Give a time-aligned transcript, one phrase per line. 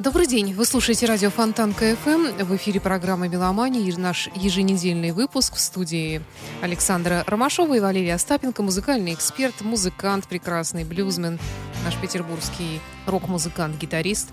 [0.00, 0.54] Добрый день.
[0.54, 2.42] Вы слушаете радио Фонтанка FM.
[2.42, 6.22] В эфире программа «Меломания» наш еженедельный выпуск в студии
[6.62, 11.38] Александра Ромашова и Валерия Остапенко, музыкальный эксперт, музыкант, прекрасный блюзмен,
[11.84, 14.30] наш петербургский рок-музыкант, гитарист.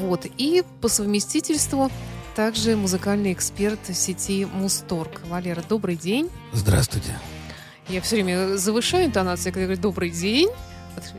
[0.00, 0.26] Вот.
[0.36, 1.88] И по совместительству
[2.34, 5.20] также музыкальный эксперт сети Мусторг.
[5.28, 6.28] Валера, добрый день.
[6.52, 7.16] Здравствуйте.
[7.86, 10.50] Я все время завышаю интонацию, когда говорю «добрый день».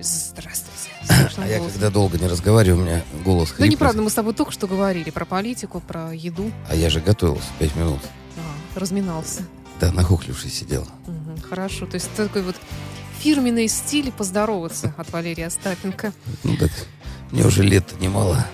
[0.02, 0.74] Здравствуйте.
[1.38, 3.68] А я когда долго не разговариваю, у меня голос хриплый.
[3.68, 6.52] Ну, неправда, мы с тобой только что говорили про политику, про еду.
[6.70, 8.00] А я же готовился пять минут.
[8.38, 9.42] А, разминался.
[9.80, 10.88] Да, нахохлившись сидел.
[11.08, 12.56] Угу, хорошо, то есть такой вот
[13.20, 16.14] фирменный стиль поздороваться от Валерия Остапенко.
[16.44, 16.72] Ну так,
[17.32, 18.46] мне уже лет немало.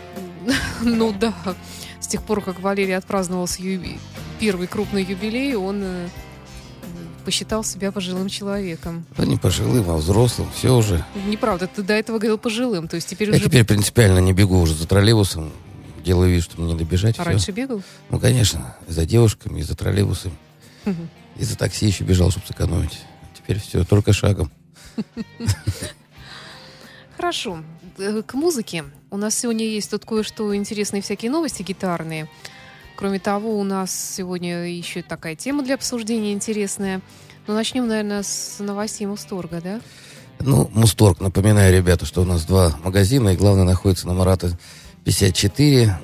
[0.81, 1.33] Ну да,
[1.99, 3.47] с тех пор, как Валерий отпраздновал
[4.39, 6.09] первый крупный юбилей, он э,
[7.29, 9.05] посчитал себя пожилым человеком.
[9.15, 11.05] Да не пожилым, а взрослым, все уже.
[11.27, 13.45] Неправда, ты до этого говорил пожилым, то есть теперь Я уже...
[13.45, 15.51] теперь принципиально не бегу уже за троллейбусом,
[16.03, 17.19] делаю вид, что мне не добежать.
[17.19, 17.29] А все.
[17.29, 17.83] раньше бегал?
[18.09, 20.35] Ну, конечно, и за девушками, и за троллейбусом.
[20.87, 21.07] Угу.
[21.35, 22.99] И за такси еще бежал, чтобы сэкономить.
[23.37, 24.51] Теперь все, только шагом.
[27.15, 27.59] Хорошо.
[27.99, 28.85] Э, к музыке.
[29.11, 32.27] У нас сегодня есть тут кое-что интересные всякие новости гитарные.
[32.99, 36.99] Кроме того, у нас сегодня еще такая тема для обсуждения интересная.
[37.47, 39.79] Ну, начнем, наверное, с новостей Мусторга, да?
[40.41, 44.51] Ну, Мусторг, напоминаю, ребята, что у нас два магазина, и главное находится на Марата
[45.05, 45.95] 54.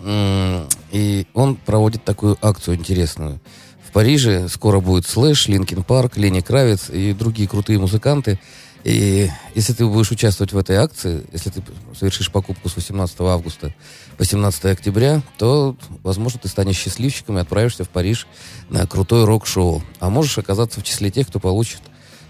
[0.94, 3.42] И он проводит такую акцию интересную.
[3.86, 8.40] В Париже скоро будет Slash, Linkin Park, Ленни Кравиц и другие крутые музыканты–
[8.86, 11.64] и если ты будешь участвовать в этой акции, если ты
[11.98, 13.74] совершишь покупку с 18 августа
[14.16, 18.28] по 17 октября, то, возможно, ты станешь счастливчиком и отправишься в Париж
[18.70, 19.82] на крутое рок-шоу.
[20.00, 21.82] А можешь оказаться в числе тех, кто получит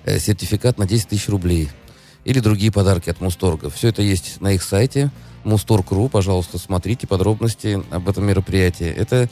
[0.05, 1.69] э, сертификат на 10 тысяч рублей.
[2.23, 3.69] Или другие подарки от Мусторга.
[3.69, 5.11] Все это есть на их сайте
[5.43, 6.07] Мусторг.ру.
[6.07, 8.87] Пожалуйста, смотрите подробности об этом мероприятии.
[8.87, 9.29] Это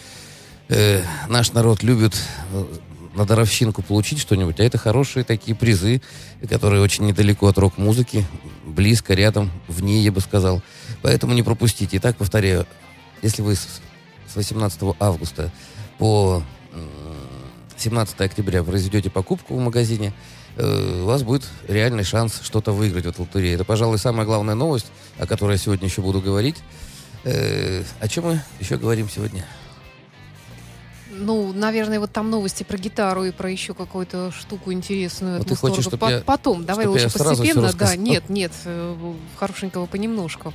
[0.68, 2.16] э, наш народ любит
[2.52, 2.66] э,
[3.14, 6.02] на даровщинку получить что-нибудь, а это хорошие такие призы,
[6.50, 8.26] которые очень недалеко от рок-музыки,
[8.66, 10.62] близко, рядом, в ней, я бы сказал.
[11.02, 11.98] Поэтому не пропустите.
[11.98, 12.66] Итак, повторяю,
[13.22, 13.82] если вы с
[14.36, 15.52] 18 августа
[16.00, 16.44] по
[17.84, 20.14] 17 октября произведете покупку в магазине,
[20.56, 23.56] э, у вас будет реальный шанс что-то выиграть в этой лотерее.
[23.56, 24.88] Это, пожалуй, самая главная новость,
[25.18, 26.58] о которой я сегодня еще буду говорить.
[27.26, 29.46] Э, о чем мы еще говорим сегодня?
[31.14, 35.40] Ну, наверное, вот там новости про гитару и про еще какую-то штуку интересную.
[35.40, 37.72] Вот ты хочешь, чтобы я, Потом, давай лучше постепенно.
[37.74, 40.54] Да, нет, нет, э, хорошенького понемножку.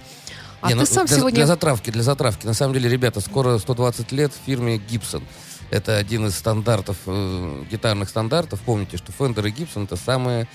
[0.61, 1.37] А Не, ты ну, сам для, сегодня...
[1.37, 2.47] Для затравки, для затравки.
[2.47, 5.23] На самом деле, ребята, скоро 120 лет фирме Gibson.
[5.71, 8.61] Это один из стандартов, э, гитарных стандартов.
[8.63, 10.49] Помните, что Fender и Gibson это самые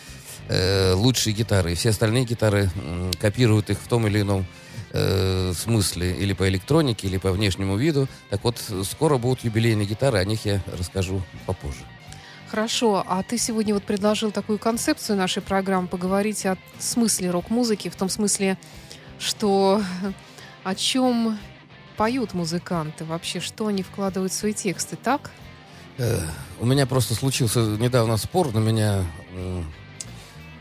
[0.49, 1.73] э, лучшие гитары.
[1.73, 4.45] И все остальные гитары э, копируют их в том или ином
[4.91, 8.07] э, смысле или по электронике, или по внешнему виду.
[8.29, 11.83] Так вот, скоро будут юбилейные гитары, о них я расскажу попозже.
[12.49, 17.95] Хорошо, а ты сегодня вот предложил такую концепцию нашей программы поговорить о смысле рок-музыки, в
[17.95, 18.59] том смысле,
[19.17, 19.81] что
[20.63, 21.39] о чем
[21.97, 25.31] поют музыканты, вообще, что они вкладывают в свои тексты, так?
[25.97, 26.19] Э,
[26.59, 29.03] у меня просто случился недавно спор, на меня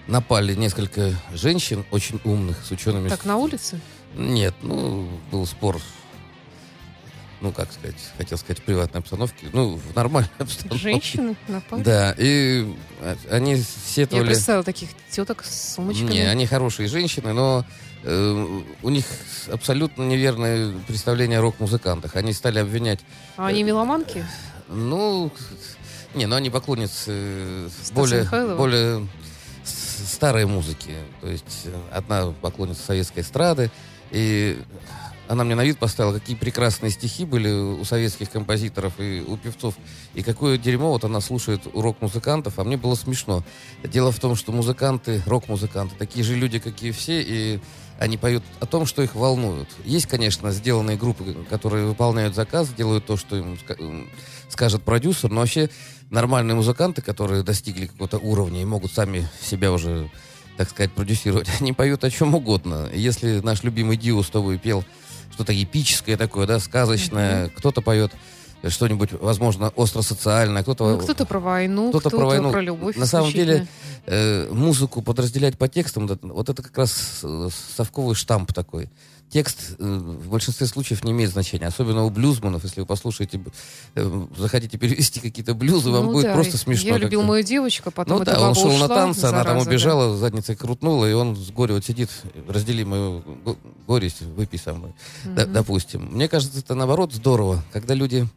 [0.07, 3.09] напали несколько женщин очень умных с учеными.
[3.09, 3.81] Так на улице?
[4.15, 5.81] Нет, ну, был спор,
[7.41, 10.79] ну, как сказать, хотел сказать, в приватной обстановке, ну, в нормальной обстановке.
[10.79, 11.83] Женщины напали?
[11.83, 12.73] Да, и
[13.31, 14.25] они сетовали...
[14.25, 16.11] Я представила таких теток с сумочками.
[16.11, 17.65] Не, они хорошие женщины, но
[18.05, 19.07] э, у них
[19.51, 22.17] абсолютно неверное представление о рок-музыкантах.
[22.17, 23.01] Они стали обвинять...
[23.37, 24.25] А они меломанки?
[24.69, 25.33] Ну,
[26.15, 28.25] не, ну они поклонницы э, более,
[28.57, 29.09] более
[29.93, 30.93] старой музыки.
[31.21, 33.71] То есть э, одна поклонница советской эстрады,
[34.11, 34.59] и
[35.29, 39.75] она мне на вид поставила, какие прекрасные стихи были у советских композиторов и у певцов.
[40.15, 43.43] И какое дерьмо вот она слушает у рок-музыкантов, а мне было смешно.
[43.83, 47.61] Дело в том, что музыканты, рок-музыканты, такие же люди, как и все, и
[47.99, 49.69] они поют о том, что их волнует.
[49.85, 53.57] Есть, конечно, сделанные группы, которые выполняют заказ, делают то, что им
[54.53, 55.71] скажет продюсер, но вообще
[56.11, 60.11] нормальные музыканты, которые достигли какого-то уровня и могут сами себя уже
[60.57, 61.49] так сказать, продюсировать.
[61.61, 62.89] Они поют о чем угодно.
[62.93, 64.85] Если наш любимый Дио с тобой пел
[65.33, 67.53] что-то эпическое такое, да, сказочное, mm-hmm.
[67.57, 68.13] кто-то поет
[68.69, 70.97] что-нибудь, возможно, остро-социальное, кто-то...
[70.97, 72.53] Ну, кто-то про войну, кто-то, кто-то про, войну.
[72.53, 72.97] про любовь.
[72.97, 73.67] На самом деле,
[74.07, 77.25] э, музыку подразделять по текстам, вот это как раз
[77.77, 78.89] совковый штамп такой.
[79.33, 81.67] Текст э, в большинстве случаев не имеет значения.
[81.67, 83.43] Особенно у блюзманов, если вы послушаете,
[83.95, 86.91] э, захотите перевести какие-то блюзы, вам Ну будет да, просто смешно.
[86.91, 89.65] Я любил мою девочку, потом Ну да, он шел на ушла, танцы, она там зараза,
[89.65, 89.71] да.
[89.71, 92.11] убежала, задницей крутнула, и он с горя вот сидит,
[92.47, 93.57] раздели мою го-
[93.87, 94.93] горесть, выпей со мной,
[95.25, 95.53] Мгм.
[95.53, 96.09] допустим.
[96.13, 98.29] Мне кажется, это наоборот здорово, когда люди...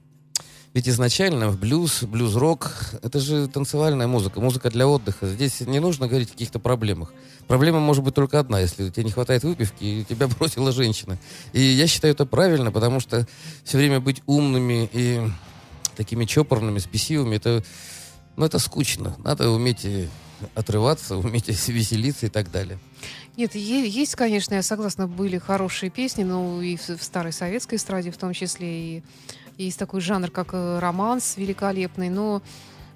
[0.76, 2.70] Ведь изначально в блюз, блюз-рок,
[3.02, 5.26] это же танцевальная музыка, музыка для отдыха.
[5.26, 7.14] Здесь не нужно говорить о каких-то проблемах.
[7.48, 11.18] Проблема может быть только одна, если тебе не хватает выпивки, и тебя бросила женщина.
[11.54, 13.26] И я считаю это правильно, потому что
[13.64, 15.22] все время быть умными и
[15.96, 17.64] такими чопорными, спесивыми, это,
[18.36, 19.16] ну, это скучно.
[19.24, 19.88] Надо уметь
[20.56, 22.80] отрываться, уметь веселиться и так далее.
[23.38, 28.18] Нет, есть, конечно, я согласна, были хорошие песни, ну и в старой советской эстраде в
[28.18, 28.98] том числе.
[28.98, 29.04] И
[29.58, 32.42] есть такой жанр, как э, романс великолепный, но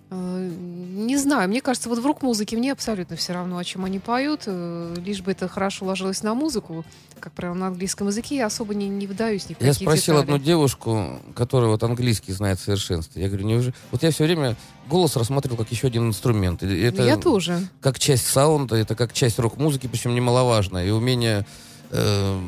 [0.10, 0.52] э,
[0.96, 4.44] не знаю, мне кажется, вот в рок-музыке мне абсолютно все равно, о чем они поют,
[4.46, 6.84] э, лишь бы это хорошо ложилось на музыку,
[7.20, 10.36] как правило, на английском языке, я особо не, не вдаюсь ни в Я спросил детали.
[10.36, 13.22] одну девушку, которая вот английский знает в совершенстве.
[13.22, 13.74] Я говорю, неужели...
[13.92, 14.56] Вот я все время
[14.88, 16.64] голос рассматривал как еще один инструмент.
[16.64, 17.68] И Это Я тоже.
[17.82, 20.88] как часть саунда, это как часть рок-музыки, причем немаловажная.
[20.88, 21.46] И умение
[21.92, 22.40] э,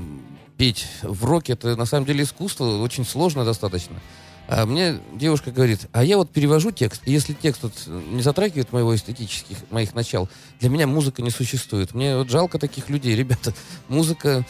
[0.62, 4.00] петь в роке, это на самом деле искусство, очень сложно достаточно.
[4.48, 8.72] А мне девушка говорит, а я вот перевожу текст, и если текст вот не затрагивает
[8.72, 10.30] моего эстетических, моих начал,
[10.60, 11.96] для меня музыка не существует.
[11.96, 13.16] Мне вот жалко таких людей.
[13.16, 13.56] Ребята,
[13.88, 14.46] музыка,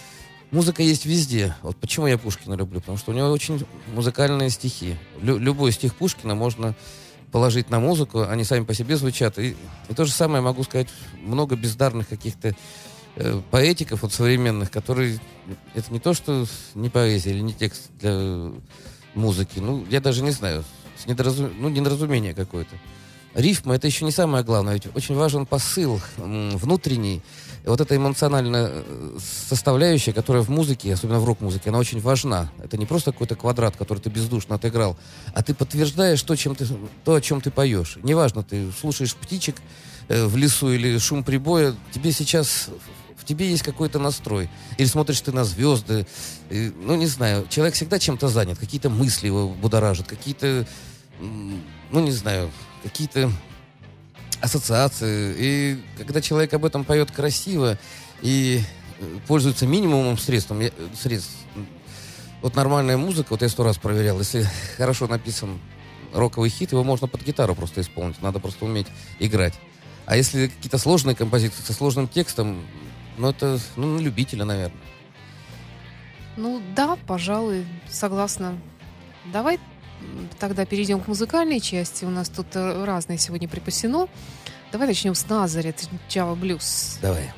[0.52, 1.56] музыка есть везде.
[1.62, 3.66] Вот почему я Пушкина люблю, потому что у него очень
[3.96, 4.98] музыкальные стихи.
[5.22, 6.75] Лю- любой стих Пушкина можно
[7.31, 9.40] положить на музыку, они сами по себе звучат.
[9.40, 9.56] И,
[9.88, 10.90] и то же самое могу сказать,
[11.22, 12.54] много бездарных каких-то
[13.52, 15.19] поэтиков вот современных, которые...
[15.75, 18.52] Это не то, что не поэзия или не текст для
[19.16, 19.60] музыки.
[19.60, 20.63] Ну, я даже не знаю.
[20.98, 22.75] с недоразум- Ну, недоразумение какое-то.
[23.34, 24.74] Рифма— это еще не самое главное.
[24.74, 27.22] Ведь очень важен посыл внутренний.
[27.63, 29.18] И вот эта эмоциональная э,
[29.50, 32.52] составляющая, которая в музыке, особенно в рок-музыке, она очень важна.
[32.63, 34.98] Это не просто какой-то квадрат, который ты бездушно отыграл,
[35.34, 36.68] а ты подтверждаешь то, чем ты,
[37.06, 37.98] то о чем ты поешь.
[38.04, 39.56] Неважно, ты слушаешь птичек
[40.08, 42.69] э, в лесу или шум прибоя, тебе сейчас
[43.22, 44.50] в тебе есть какой-то настрой.
[44.78, 46.08] Или смотришь ты на звезды,
[46.50, 50.68] и, ну, не знаю, человек всегда чем-то занят, какие-то мысли его будоражат, какие-то,
[51.20, 52.52] ну, не знаю,
[52.84, 53.32] какие-то
[54.42, 55.36] ассоциации.
[55.38, 57.78] И когда человек об этом поет красиво
[58.24, 58.64] и
[59.00, 61.32] э, пользуется минимумом средств, э, средств,
[62.42, 64.48] вот нормальная музыка, вот я сто раз проверял, если
[64.78, 65.60] хорошо написан
[66.12, 68.88] роковый хит, его можно под гитару просто исполнить, надо просто уметь
[69.20, 69.54] играть.
[70.08, 72.66] А если какие-то сложные композиции со сложным текстом,
[73.18, 74.78] ну это ну, на любителя, наверное.
[76.38, 78.58] Ну да, пожалуй, согласна.
[79.25, 79.60] Давай
[80.40, 82.06] тогда перейдем к музыкальной части.
[82.06, 84.08] У нас тут э, разное сегодня припасено.
[84.72, 86.98] Давай начнем с Назарет, Java Blues.
[87.02, 87.31] Давай.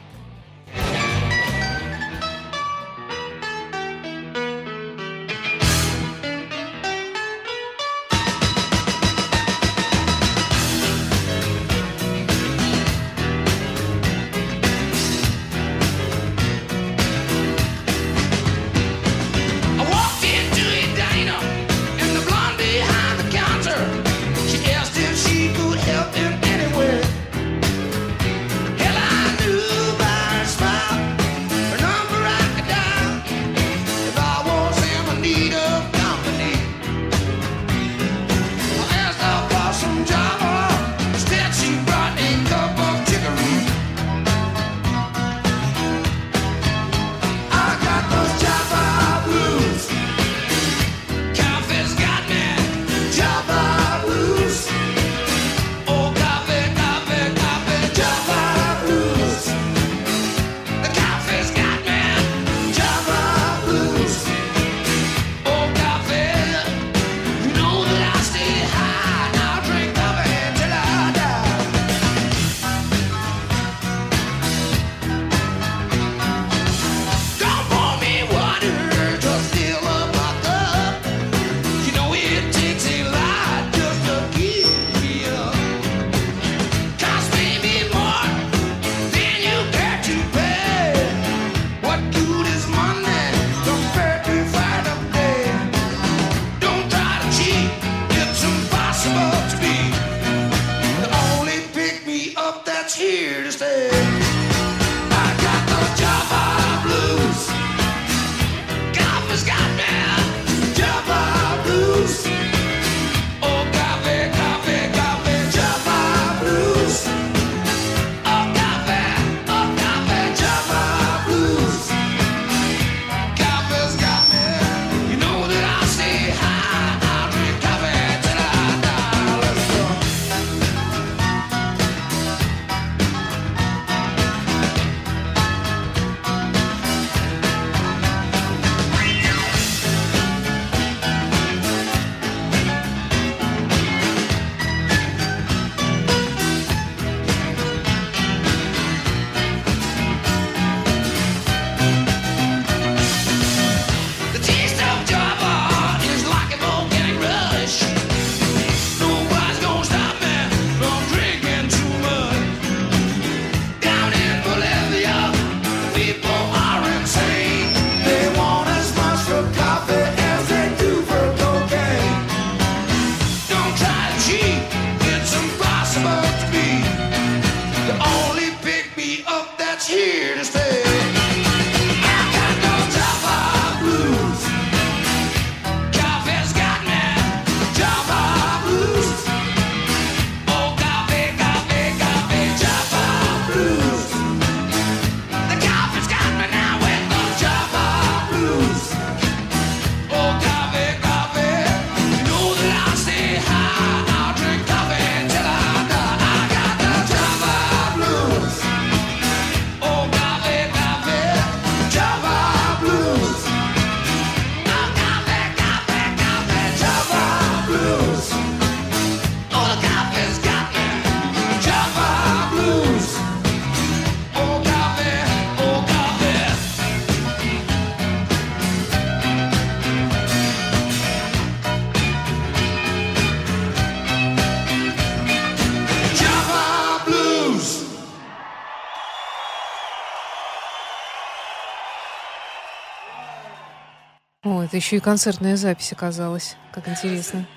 [244.74, 246.56] Это еще и концертная запись оказалась.
[246.74, 247.48] Как интересно.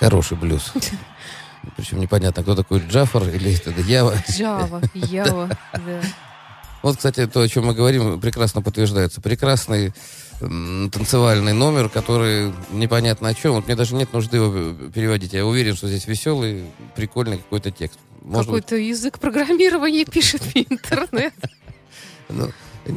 [0.00, 0.72] Хороший блюз.
[1.76, 4.14] Причем непонятно, кто такой Джафар или это Ява.
[4.26, 6.00] Джава, Ява, да.
[6.82, 9.20] Вот, кстати, то, о чем мы говорим, прекрасно подтверждается.
[9.20, 9.92] Прекрасный
[10.40, 13.52] танцевальный номер, который непонятно о чем.
[13.52, 15.34] Вот мне даже нет нужды его переводить.
[15.34, 16.64] Я уверен, что здесь веселый,
[16.96, 17.98] прикольный какой-то текст.
[18.22, 21.34] Может быть, Какой-то язык программирования пишет мне интернет.
[22.28, 22.50] Ну,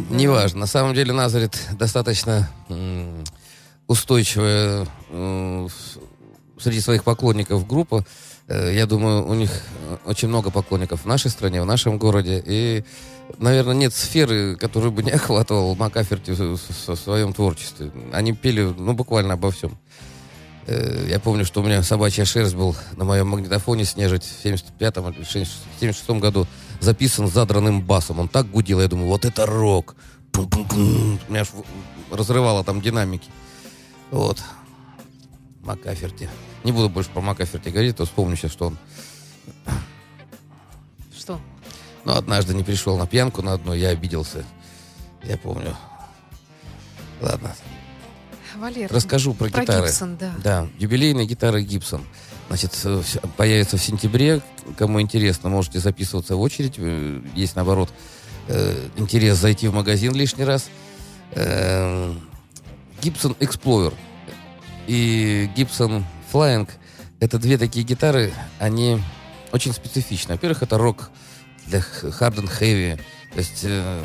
[0.09, 0.61] неважно.
[0.61, 2.49] На самом деле Назарет достаточно
[3.87, 4.87] устойчивая
[6.59, 8.05] среди своих поклонников группа.
[8.47, 9.49] Э, Я думаю, у них
[10.05, 12.41] очень много поклонников в нашей стране, в нашем городе.
[12.45, 12.83] И,
[13.39, 16.57] наверное, нет сферы, которую бы не охватывал Макаферти в
[16.95, 17.91] своем творчестве.
[18.13, 19.77] Они пели, ну, буквально обо всем.
[20.67, 25.09] Э, Я помню, что у меня собачья шерсть был на моем магнитофоне снежить в 75-м
[25.09, 26.47] или 76-м году
[26.81, 28.19] записан с задранным басом.
[28.19, 29.95] Он так гудел, я думаю, вот это рок.
[30.31, 31.19] Пум-пум-пум.
[31.29, 31.49] Меня аж
[32.11, 33.29] разрывало там динамики.
[34.09, 34.41] Вот.
[35.61, 36.29] Макаферти.
[36.63, 38.77] Не буду больше про Макаферти говорить, то вспомню сейчас, что он
[41.15, 41.39] Что?
[42.03, 44.43] ну, однажды не пришел на пьянку на одну, я обиделся.
[45.23, 45.75] Я помню.
[47.21, 47.55] Ладно,
[48.57, 49.87] Валер, расскажу про, про гитары.
[49.87, 50.33] Гибсон, да.
[50.43, 52.03] Да, юбилейные гитары Гибсон.
[52.51, 53.01] Значит, э,
[53.37, 54.41] появится в сентябре.
[54.77, 56.73] Кому интересно, можете записываться в очередь.
[56.79, 57.89] Э, Есть, наоборот,
[58.49, 60.69] э, интерес зайти в магазин лишний раз.
[61.33, 62.17] Gibson
[63.39, 63.93] Explorer
[64.85, 66.03] и Gibson
[66.33, 66.67] Flying—
[67.21, 69.01] это две такие гитары, они
[69.53, 70.33] очень специфичны.
[70.33, 71.09] Во-первых, это рок
[71.67, 72.99] для hard and heavy.
[73.31, 74.03] То есть э,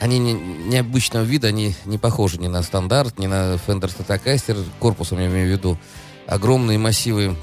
[0.00, 5.18] они не, необычного вида, они не похожи ни на стандарт, ни на Fender Stratocaster, корпусом
[5.18, 5.78] я имею в виду.
[6.28, 7.34] Огромные массивы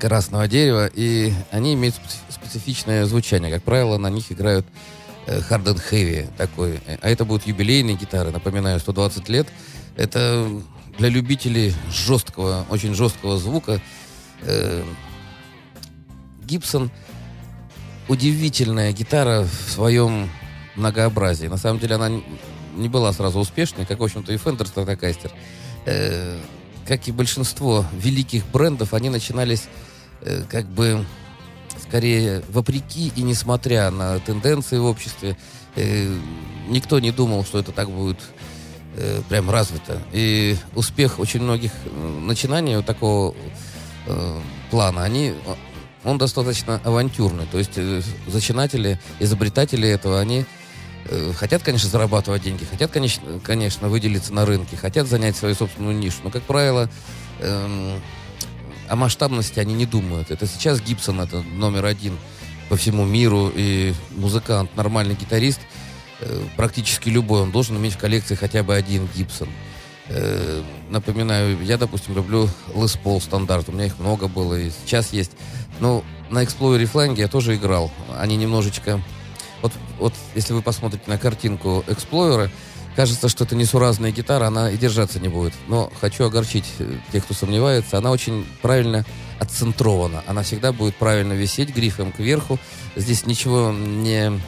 [0.00, 3.52] красного дерева, и они имеют специ- специфичное звучание.
[3.52, 4.66] Как правило, на них играют
[5.26, 6.80] э, hard and heavy такой.
[7.02, 9.46] А это будут юбилейные гитары, напоминаю, 120 лет.
[9.94, 10.48] Это
[10.96, 13.78] для любителей жесткого, очень жесткого звука.
[14.40, 14.82] Э,
[16.44, 16.90] Гибсон
[18.08, 20.30] удивительная гитара в своем
[20.76, 21.46] многообразии.
[21.46, 22.10] На самом деле она
[22.74, 25.30] не была сразу успешной, как, в общем-то, и Fender Stratocaster.
[26.88, 29.64] Как и большинство великих брендов, они начинались
[30.22, 31.04] э, как бы
[31.82, 35.36] скорее вопреки и несмотря на тенденции в обществе.
[35.76, 36.16] Э,
[36.66, 38.18] никто не думал, что это так будет
[38.96, 40.00] э, прям развито.
[40.12, 41.72] И успех очень многих
[42.22, 43.34] начинаний вот такого
[44.06, 44.40] э,
[44.70, 45.34] плана, они,
[46.04, 47.44] он достаточно авантюрный.
[47.52, 50.46] То есть э, зачинатели, изобретатели этого, они
[51.36, 56.18] хотят, конечно, зарабатывать деньги, хотят, конечно, конечно, выделиться на рынке, хотят занять свою собственную нишу,
[56.24, 56.90] но, как правило,
[57.40, 58.00] эм,
[58.88, 60.30] о масштабности они не думают.
[60.30, 62.18] Это сейчас Гибсон, это номер один
[62.68, 65.60] по всему миру, и музыкант, нормальный гитарист,
[66.20, 69.48] э, практически любой, он должен иметь в коллекции хотя бы один Гибсон.
[70.08, 75.12] Э, напоминаю, я, допустим, люблю Les Paul стандарт, у меня их много было, и сейчас
[75.12, 75.32] есть.
[75.80, 77.90] Но на Explorer Flying я тоже играл.
[78.18, 79.02] Они немножечко...
[79.62, 82.50] Вот, вот если вы посмотрите на картинку Explorer,
[82.96, 85.52] кажется, что это несуразная гитара, она и держаться не будет.
[85.68, 89.04] Но хочу огорчить э, тех, кто сомневается, она очень правильно
[89.38, 90.22] отцентрована.
[90.26, 92.58] Она всегда будет правильно висеть грифом кверху.
[92.96, 94.40] Здесь ничего не м,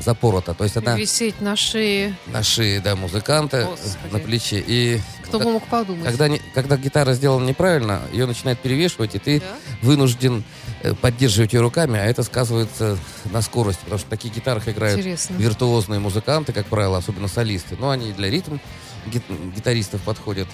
[0.00, 0.54] запорото.
[0.54, 2.14] То есть она Висеть на шее.
[2.26, 4.12] на шее, да, музыканта, Господи.
[4.12, 4.62] на плече.
[4.66, 6.04] И Кто бы мог подумать.
[6.04, 9.46] когда, когда гитара сделана неправильно, ее начинает перевешивать, и ты Да?
[9.82, 10.44] вынужден
[10.82, 14.98] э, поддерживать ее руками, а это сказывается на скорости, потому что в таких гитарах играют
[14.98, 15.34] Интересно.
[15.34, 17.76] виртуозные музыканты, как правило, особенно солисты.
[17.78, 18.58] Но они для ритм
[19.06, 19.22] гит-
[19.54, 20.48] гитаристов подходят.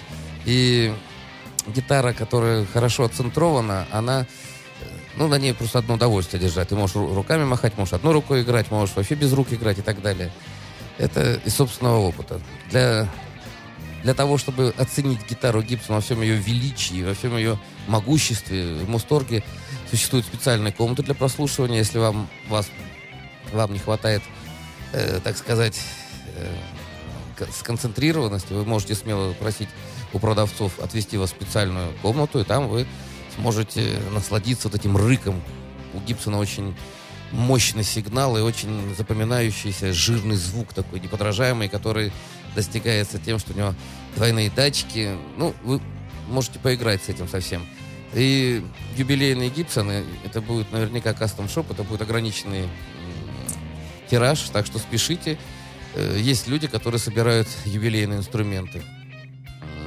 [0.45, 0.93] И
[1.67, 4.21] гитара, которая хорошо отцентрована, она,
[4.81, 4.85] э,
[5.17, 6.69] ну, на ней просто одно удовольствие держать.
[6.69, 9.81] Ты можешь ру- руками махать, можешь одной рукой играть, можешь вообще без рук играть и
[9.81, 10.31] так далее.
[10.97, 12.39] Это из собственного опыта.
[12.69, 13.09] Для,
[14.03, 18.89] для того, чтобы оценить гитару Гибсона во всем ее величии, во всем ее могуществе, в
[18.89, 19.43] Мусторге
[19.89, 21.77] существуют специальные комнаты для прослушивания.
[21.77, 22.67] Если вам, вас,
[23.51, 24.21] вам не хватает,
[24.93, 25.79] э, так сказать,
[26.35, 29.69] э, сконцентрированности, вы можете смело просить
[30.13, 32.87] у продавцов отвести вас в специальную комнату, и там вы
[33.35, 35.41] сможете насладиться вот этим рыком.
[35.93, 36.75] У Гибсона очень
[37.31, 42.11] мощный сигнал и очень запоминающийся жирный звук такой неподражаемый, который
[42.55, 43.75] достигается тем, что у него
[44.15, 45.17] двойные датчики.
[45.37, 45.81] Ну, вы
[46.29, 47.65] можете поиграть с этим совсем.
[48.15, 48.63] И
[48.95, 52.69] юбилейные Гибсоны, это будет наверняка кастом шоп, это будет ограниченный
[54.09, 55.37] тираж, так что спешите.
[55.95, 58.81] Э, Есть люди, которые собирают юбилейные инструменты.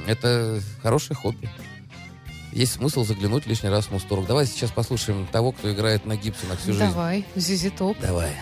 [0.06, 1.48] Это хорошее хобби.
[2.52, 4.26] Есть смысл заглянуть лишний раз в Мусторг.
[4.26, 6.84] Давай сейчас послушаем того, кто играет на Гибсонах всю жизнь.
[6.84, 7.98] Давай, Зизи Топ.
[8.00, 8.32] Давай.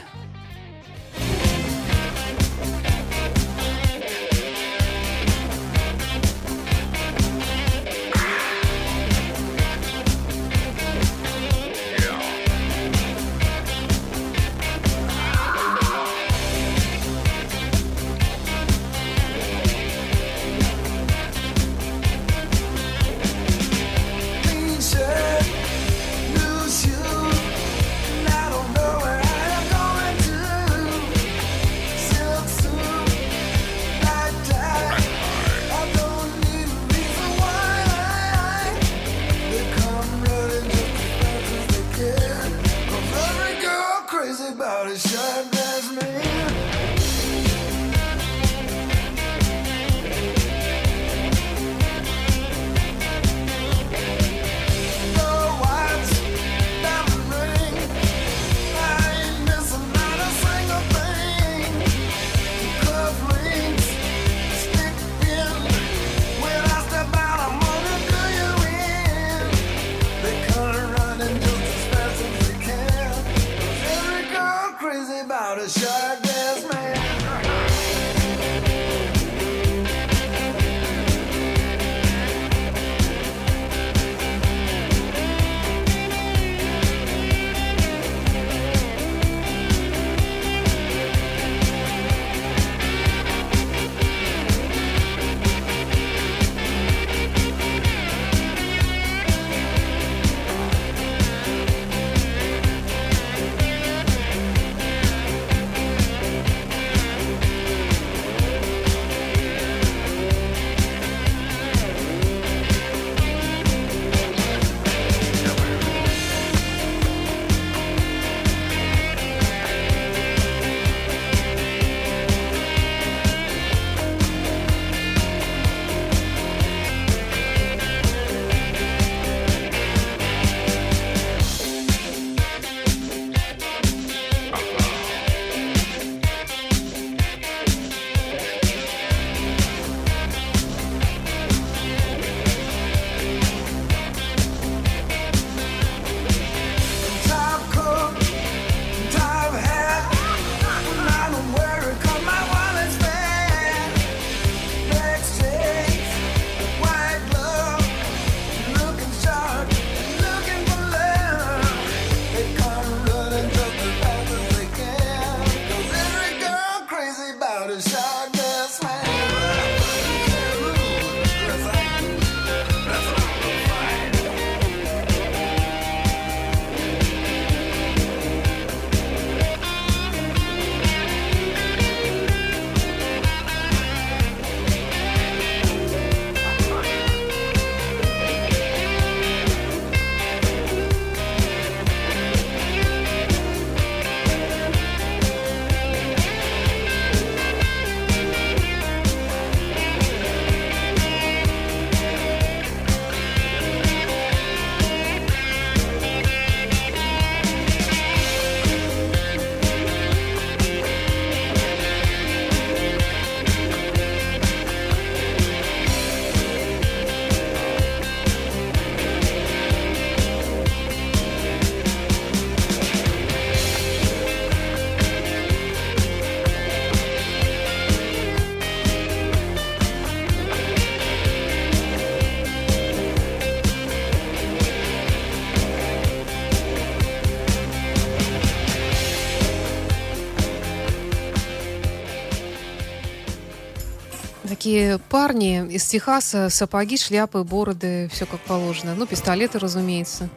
[244.67, 248.97] Такие парни из Техаса, сапоги, шляпы, бороды, все как положено.
[248.97, 250.29] Ну, пистолеты, разумеется.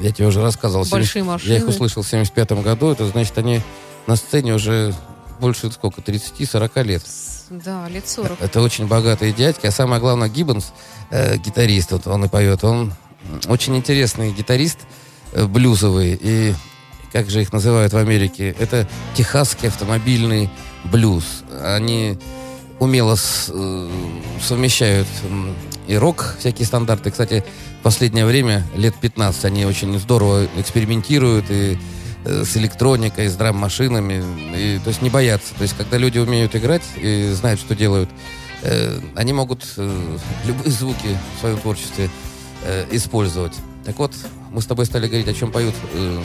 [0.00, 0.84] Я тебе уже рассказывал.
[0.90, 1.52] Большие 70 машины.
[1.52, 2.90] Я их услышал в 75 году.
[2.90, 3.60] Это значит, они
[4.08, 4.92] на сцене уже
[5.38, 6.00] больше сколько?
[6.00, 7.02] 30-40 лет.
[7.50, 8.40] Да, лет 40.
[8.40, 9.66] Это очень богатые дядьки.
[9.66, 10.72] А самое главное, Гиббонс,
[11.10, 12.92] э, гитарист, вот он и поет, он
[13.46, 14.78] очень интересный гитарист
[15.34, 16.18] э, блюзовый.
[16.20, 16.52] И
[17.12, 18.56] как же их называют в Америке?
[18.58, 20.50] Это техасский автомобильный
[20.82, 21.44] блюз.
[21.62, 22.18] Они
[22.80, 23.90] умело с- э,
[24.42, 25.06] совмещают
[25.86, 27.10] и рок, всякие стандарты.
[27.10, 27.44] Кстати,
[27.80, 31.78] в последнее время, лет 15, они очень здорово экспериментируют и
[32.24, 34.22] э, с электроникой, с драм-машинами.
[34.56, 35.54] И, то есть не боятся.
[35.54, 38.10] То есть когда люди умеют играть и знают, что делают,
[38.62, 42.10] э, они могут э, любые звуки в своем творчестве
[42.64, 43.54] э, использовать.
[43.84, 44.12] Так вот,
[44.52, 46.20] мы с тобой стали говорить, о чем поют э,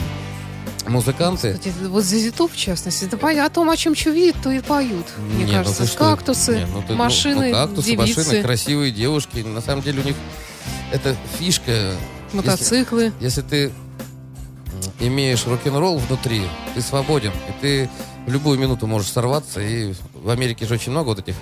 [0.86, 1.54] музыканты.
[1.54, 5.06] Кстати, вот Зизиту, в частности, по- о том, о чем чувит, то и поют.
[5.18, 5.98] Мне Не, ну кажется, что?
[5.98, 9.38] кактусы, Не, ну ты- ну- машины, ну, кактусы, девицы, машины, красивые девушки.
[9.38, 10.16] На самом деле у них
[10.92, 11.94] это фишка.
[12.32, 13.12] мотоциклы.
[13.20, 13.72] Если, если ты
[15.00, 16.42] имеешь рок-н-ролл внутри,
[16.74, 17.30] ты свободен.
[17.48, 17.90] И ты
[18.26, 19.60] в любую минуту можешь сорваться.
[19.60, 21.34] И в Америке же очень много вот этих,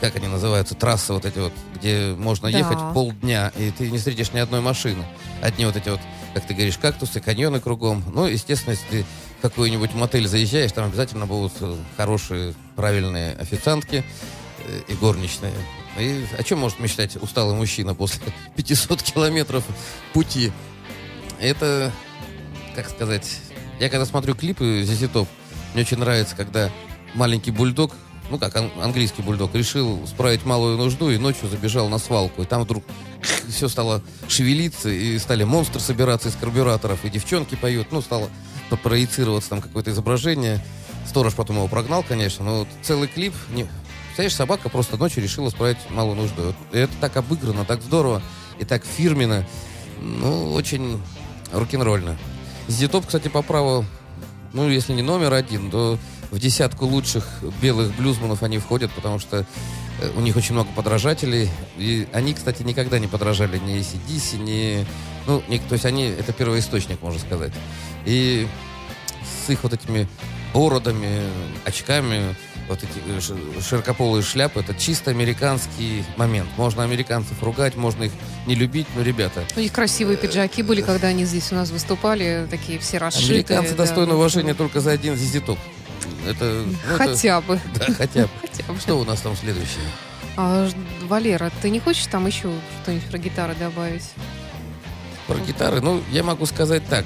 [0.00, 2.58] как они называются, трассы вот эти вот, где можно Да.
[2.58, 5.04] ехать полдня, и ты не встретишь ни одной машины.
[5.42, 6.00] Одни вот эти вот,
[6.34, 8.04] как ты говоришь, кактусы, каньоны кругом.
[8.12, 9.04] Ну, естественно, если ты
[9.38, 14.04] в какой-нибудь мотель заезжаешь, там обязательно будут э, хорошие, правильные официантки
[14.58, 15.52] э, и горничные.
[15.98, 18.22] И о чем может мечтать усталый мужчина после
[18.56, 19.64] 500 километров
[20.12, 20.52] пути?
[21.40, 21.90] Это,
[22.76, 23.40] как сказать,
[23.80, 25.08] я когда смотрю клипы Зизи
[25.72, 26.70] мне очень нравится, когда
[27.14, 27.94] маленький бульдог,
[28.30, 32.42] ну как ан- английский бульдог, решил справить малую нужду и ночью забежал на свалку.
[32.42, 32.84] И там вдруг
[33.48, 38.30] все стало шевелиться, и стали монстры собираться из карбюраторов, и девчонки поют, ну, стало
[38.68, 40.64] про- проецироваться там какое-то изображение.
[41.06, 43.34] Сторож потом его прогнал, конечно, но вот целый клип...
[43.50, 43.66] Не...
[44.06, 46.42] Представляешь, собака просто ночью решила справить малую нужду.
[46.42, 48.22] Вот Это так обыграно, так здорово
[48.58, 49.46] и так фирменно.
[50.00, 51.00] Ну, очень
[51.52, 52.18] рок-н-ролльно.
[52.68, 53.84] Зитоп, кстати, по праву,
[54.52, 55.98] ну, если не номер один, то
[56.30, 57.26] в десятку лучших
[57.60, 59.46] белых блюзманов они входят, потому что
[60.00, 61.50] э, у них очень много подражателей.
[61.76, 64.86] И они, кстати, никогда не подражали ни ACDC, ни...
[65.26, 66.04] Ну, ни- то есть они...
[66.04, 67.52] Это первоисточник, можно сказать.
[68.04, 68.46] И
[69.46, 70.06] с их вот этими
[70.52, 71.22] бородами,
[71.64, 72.34] очками,
[72.68, 76.48] вот эти э, широкополые шляпы, это чисто американский момент.
[76.56, 78.12] Можно американцев ругать, можно их
[78.46, 82.46] не любить, но, ребята, У них красивые пиджаки были, когда они здесь у нас выступали,
[82.48, 83.40] такие все расшитые.
[83.40, 83.78] американцы да.
[83.78, 85.58] достойны уважения только за один зизитоп.
[86.26, 87.60] Это, ну, это- Хотя бы.
[87.74, 88.30] да, хотя бы.
[88.42, 88.78] Хотя бы.
[88.80, 89.84] Что у нас там следующее?
[90.36, 90.68] А,
[91.08, 94.04] Валера, ты не хочешь там еще что-нибудь про гитары добавить?
[95.26, 97.04] Про гитары, ну, я могу сказать так.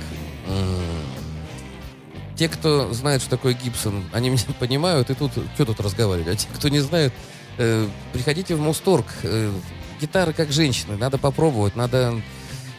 [2.36, 6.28] Те, кто знает, что такое Гибсон, они меня понимают, и тут, что тут разговаривать.
[6.28, 7.12] А те, кто не знает,
[7.58, 9.06] э, приходите в Мусторг.
[9.22, 9.52] Э,
[10.00, 12.20] гитары как женщины, надо попробовать, надо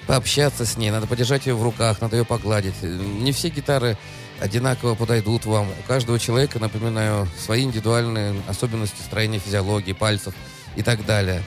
[0.07, 2.75] пообщаться с ней, надо подержать ее в руках, надо ее погладить.
[2.81, 3.97] Э, Не все гитары
[4.39, 5.67] одинаково подойдут вам.
[5.67, 10.33] У каждого человека, напоминаю, свои индивидуальные особенности строения физиологии, пальцев
[10.75, 11.41] и так далее.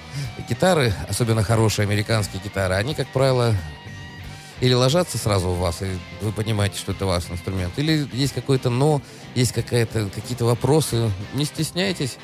[0.49, 3.55] Гитары, особенно хорошие американские гитары, они, как правило,
[4.61, 5.87] или ложатся сразу в вас, и
[6.21, 9.01] вы понимаете, что это ваш инструмент, или есть какое-то но,
[9.35, 11.11] есть какая-то, какие-то вопросы.
[11.35, 12.17] Не стесняйтесь,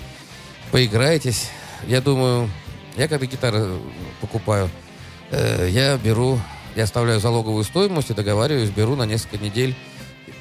[0.72, 1.48] поиграйтесь.
[1.86, 2.50] Я думаю,
[2.96, 3.76] я когда гитары
[4.20, 4.68] покупаю,
[5.30, 6.40] э, я беру,
[6.74, 9.76] я оставляю залоговую стоимость и договариваюсь, беру на несколько недель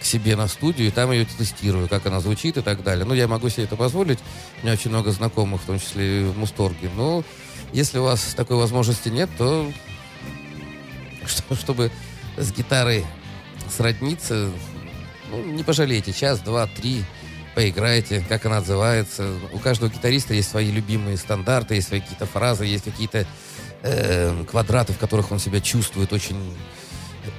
[0.03, 3.05] к себе на студию, и там ее тестирую, как она звучит и так далее.
[3.05, 4.19] Ну, я могу себе это позволить.
[4.61, 6.89] У меня очень много знакомых, в том числе в Мусторге.
[6.93, 7.23] Но
[7.71, 9.71] если у вас такой возможности нет, то
[11.25, 11.89] что- чтобы
[12.35, 13.05] с гитарой
[13.75, 14.51] сродниться,
[15.31, 17.05] ну, не пожалейте, час, два, три,
[17.55, 19.31] поиграйте, как она отзывается.
[19.53, 23.25] У каждого гитариста есть свои любимые стандарты, есть свои какие-то фразы, есть какие-то
[23.83, 26.37] э, квадраты, в которых он себя чувствует очень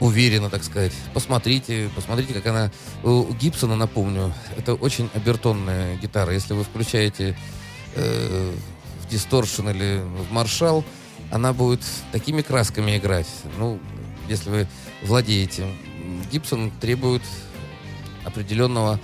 [0.01, 0.93] уверенно, так сказать.
[1.13, 2.71] Посмотрите, посмотрите, как она...
[3.03, 6.33] У Гибсона, напомню, это очень обертонная гитара.
[6.33, 7.37] Если вы включаете
[7.95, 8.55] э,
[9.03, 10.85] в дисторшн или в маршал,
[11.31, 11.81] она будет
[12.13, 13.29] такими красками играть.
[13.59, 13.79] Ну,
[14.29, 14.69] если вы
[15.03, 15.67] владеете.
[16.31, 17.23] Гибсон требует
[18.25, 18.99] определенного,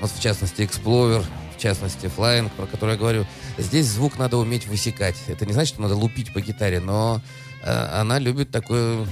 [0.00, 1.24] вот в частности, Explorer,
[1.56, 3.26] в частности, Flying, про который я говорю.
[3.56, 5.16] Здесь звук надо уметь высекать.
[5.26, 7.20] Это не значит, что надо лупить по гитаре, но
[7.62, 9.06] э, она любит такое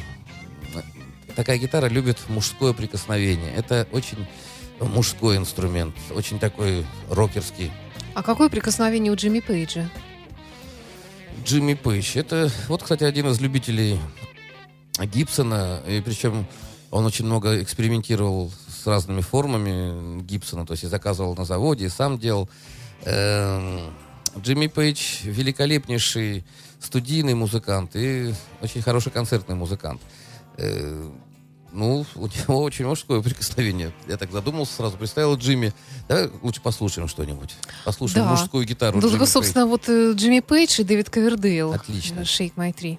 [1.36, 3.52] такая гитара любит мужское прикосновение.
[3.54, 4.26] Это очень
[4.80, 7.70] мужской инструмент, очень такой рокерский.
[8.14, 9.88] А какое прикосновение у Джимми Пейджа?
[11.44, 12.16] Джимми Пейдж.
[12.16, 14.00] Это, вот, кстати, один из любителей
[14.98, 16.46] Гибсона, и причем
[16.90, 21.88] он очень много экспериментировал с разными формами Гибсона, то есть и заказывал на заводе, и
[21.88, 22.48] сам делал.
[23.04, 23.94] Эм,
[24.38, 26.44] Джимми Пейдж великолепнейший
[26.80, 30.00] студийный музыкант и очень хороший концертный музыкант.
[30.56, 31.14] Эм,
[31.72, 33.92] ну, у него очень мужское прикосновение.
[34.08, 35.72] Я так задумался, сразу представил Джимми.
[36.08, 37.54] Давай лучше послушаем что-нибудь.
[37.84, 38.32] Послушаем да.
[38.32, 39.00] мужскую гитару.
[39.00, 39.70] Да, Джимми собственно, Пейдж.
[39.70, 41.72] вот э, Джимми Пейдж и Дэвид Ковердейл.
[41.72, 42.20] Отлично.
[42.20, 42.98] Э, Shake My Tree.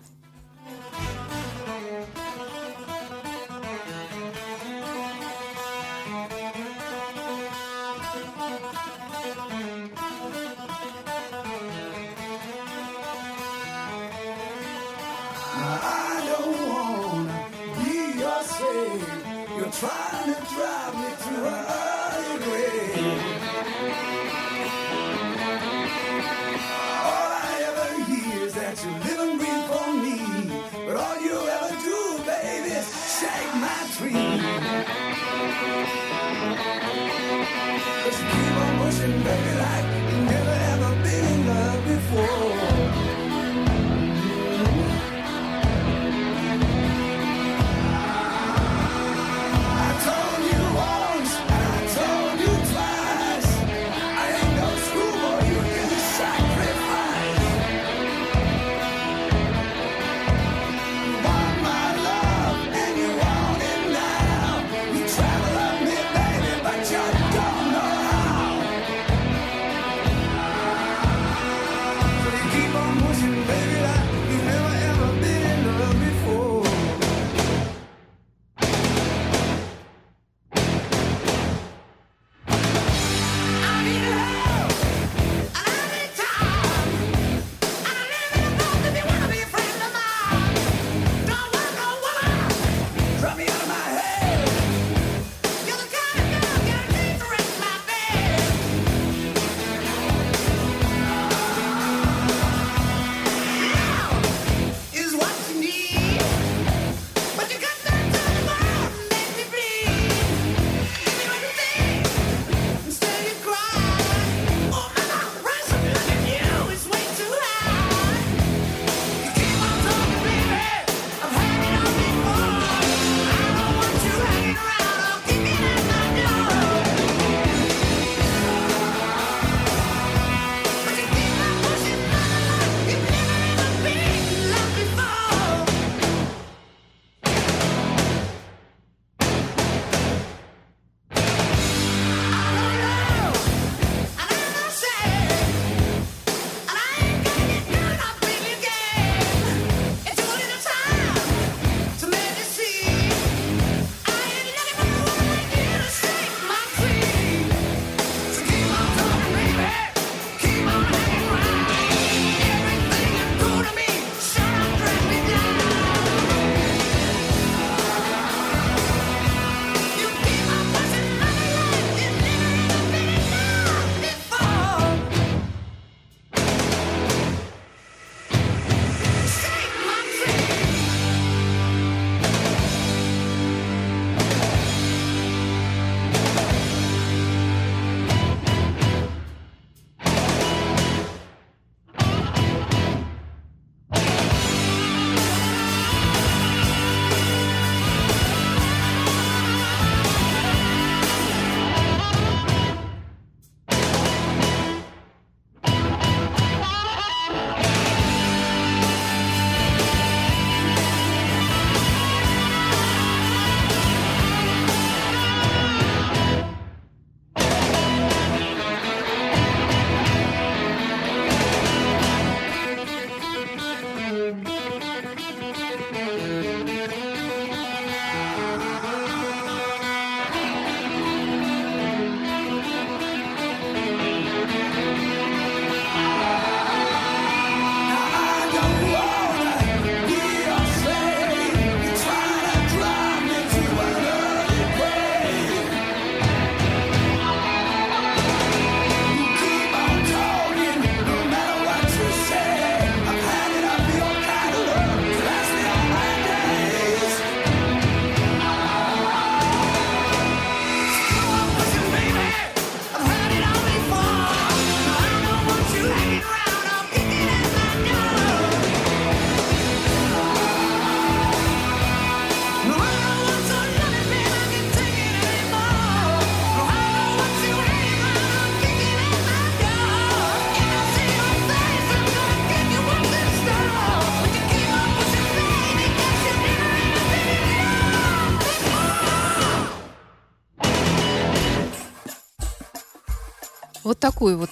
[294.11, 294.49] Такой вот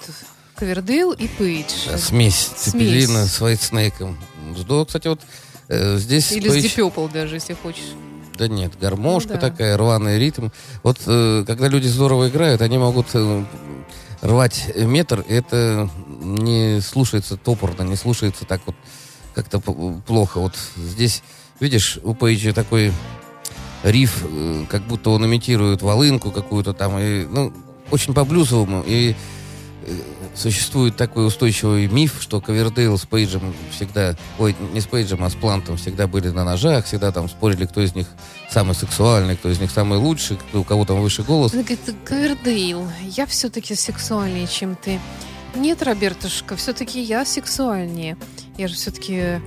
[0.55, 1.87] Ковердейл и Пейдж.
[1.89, 4.17] Да, Смесь Цепелина с Вайтснейком.
[4.57, 5.21] Здорово, кстати, вот
[5.69, 6.31] э, здесь...
[6.33, 7.93] Или с Page- Deep Purple даже, если хочешь.
[8.37, 9.49] Да нет, гармошка Ну да.
[9.49, 10.49] такая, рваный ритм.
[10.83, 13.45] Вот э, когда люди здорово играют, они могут э,
[14.21, 15.89] рвать метр, и это
[16.21, 18.75] не слушается топорно, не слушается так вот
[19.33, 20.39] как-то плохо.
[20.39, 21.23] Вот здесь,
[21.61, 22.91] видишь, у Пейджа такой
[23.83, 27.53] риф, э, как будто он имитирует волынку какую-то там, и, ну,
[27.91, 29.15] очень по-блюзовому, и
[30.33, 35.35] существует такой устойчивый миф, что Ковердейл с Пейджем всегда, ой, не с Пейджем, а с
[35.35, 38.07] Плантом всегда были на ножах, всегда там спорили, кто из них
[38.49, 41.53] самый сексуальный, кто из них самый лучший, кто, у кого там выше голос.
[41.53, 44.99] Она говорит, Ковердейл, я все-таки сексуальнее, чем ты.
[45.55, 48.17] Нет, Робертушка, все-таки я сексуальнее.
[48.57, 49.39] Я же все-таки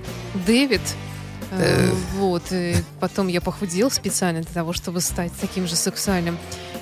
[0.47, 0.81] Дэвид.
[0.81, 1.09] Э,
[1.51, 1.91] Э.
[2.17, 6.37] Вот, и потом я похудел специально для того, чтобы стать таким же сексуальным.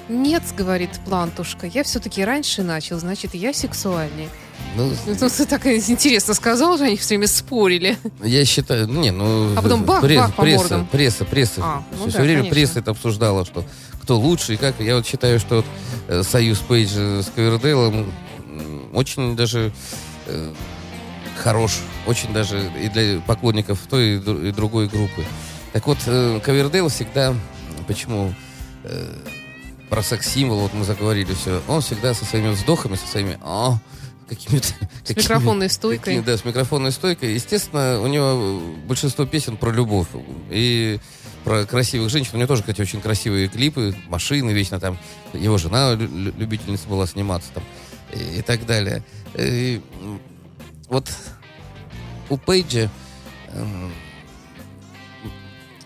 [0.10, 4.30] Нет, говорит Плантушка, я все-таки раньше начал, значит, я сексуальнее.
[4.76, 7.98] Ну, Ну, ты так интересно сказал, что они все время спорили.
[8.24, 9.54] я считаю, ну, не, ну...
[9.58, 10.88] А потом бах, пресса, бах по пресса, мордам.
[10.88, 11.62] пресса, пресса.
[11.64, 12.56] А, ну все, да, время конечно.
[12.56, 13.66] пресса это обсуждала, что
[14.02, 14.80] кто лучше и как.
[14.80, 15.66] Я вот считаю, что вот,
[16.08, 18.12] э, союз Пейджа с Ковердейлом
[18.48, 19.72] м, очень даже
[20.28, 20.54] э,
[21.38, 25.24] хорош, очень даже и для поклонников той и, дру- и другой группы.
[25.74, 27.36] Так вот, э, Ковердейл всегда,
[27.88, 28.34] почему
[28.84, 29.14] э,
[29.90, 33.80] про секс-символ, вот мы заговорили все, он всегда со своими вздохами, со своими «а»,
[34.28, 34.68] какими-то...
[35.04, 36.16] С микрофонной стойкой.
[36.18, 37.34] Такие, да, с микрофонной стойкой.
[37.34, 40.08] Естественно, у него большинство песен про любовь.
[40.50, 41.00] И
[41.44, 42.32] про красивых женщин.
[42.34, 44.98] У него тоже, кстати, очень красивые клипы, машины вечно там.
[45.34, 47.64] Его жена лю- лю- любительница была сниматься там
[48.12, 49.02] и, и так далее.
[49.36, 49.82] И,
[50.90, 51.10] вот
[52.30, 52.90] у Пейджа
[53.54, 53.94] эм,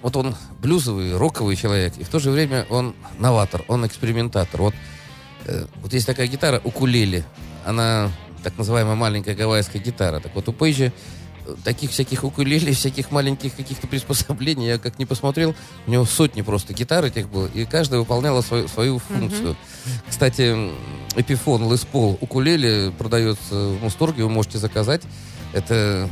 [0.01, 4.61] вот он блюзовый, роковый человек, и в то же время он новатор, он экспериментатор.
[4.61, 4.73] Вот,
[5.45, 7.23] э, вот есть такая гитара укулеле,
[7.65, 8.11] она
[8.43, 10.19] так называемая маленькая гавайская гитара.
[10.19, 15.05] Так вот у Пейджа э, таких всяких укулеле, всяких маленьких каких-то приспособлений, я как не
[15.05, 19.55] посмотрел, у него сотни просто гитар этих было, и каждая выполняла свою, свою функцию.
[20.09, 20.75] Кстати, м,
[21.15, 25.01] Эпифон Лес Пол укулеле продается в Мусторге, вы можете заказать.
[25.53, 26.09] Это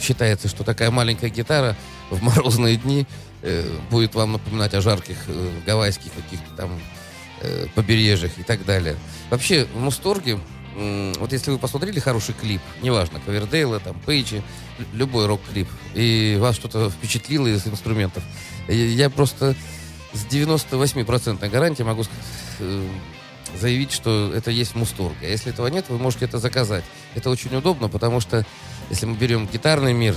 [0.00, 1.76] считается, что такая маленькая гитара
[2.10, 3.06] в морозные дни
[3.42, 6.80] э, будет вам напоминать о жарких э, гавайских каких-то там
[7.40, 8.96] э, побережьях и так далее.
[9.30, 10.38] Вообще, в Мусторге,
[11.18, 14.42] вот если вы посмотрели хороший клип, неважно, Ковердейла, там, Пейджи,
[14.78, 18.22] лю- любой рок-клип, и вас что-то впечатлило из инструментов,
[18.68, 19.54] я просто
[20.12, 22.04] с 98% гарантией могу
[23.58, 25.16] заявить, что это есть в Мусторге.
[25.22, 26.84] А если этого нет, вы можете это заказать.
[27.14, 28.44] Это очень удобно, потому что
[28.90, 30.14] если мы берем гитарный мир,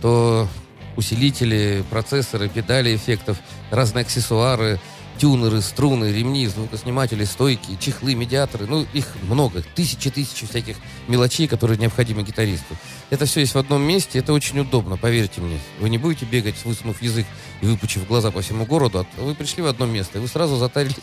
[0.00, 0.48] то
[0.96, 3.38] усилители, процессоры, педали эффектов,
[3.70, 4.80] разные аксессуары,
[5.20, 8.66] тюнеры, струны, ремни, звукосниматели, стойки, чехлы, медиаторы.
[8.66, 9.62] Ну, их много.
[9.74, 10.76] Тысячи-тысячи всяких
[11.08, 12.74] мелочей, которые необходимы гитаристу.
[13.10, 15.58] Это все есть в одном месте, это очень удобно, поверьте мне.
[15.78, 17.26] Вы не будете бегать, высунув язык
[17.60, 20.56] и выпучив глаза по всему городу, а вы пришли в одно место, и вы сразу
[20.56, 20.96] затарились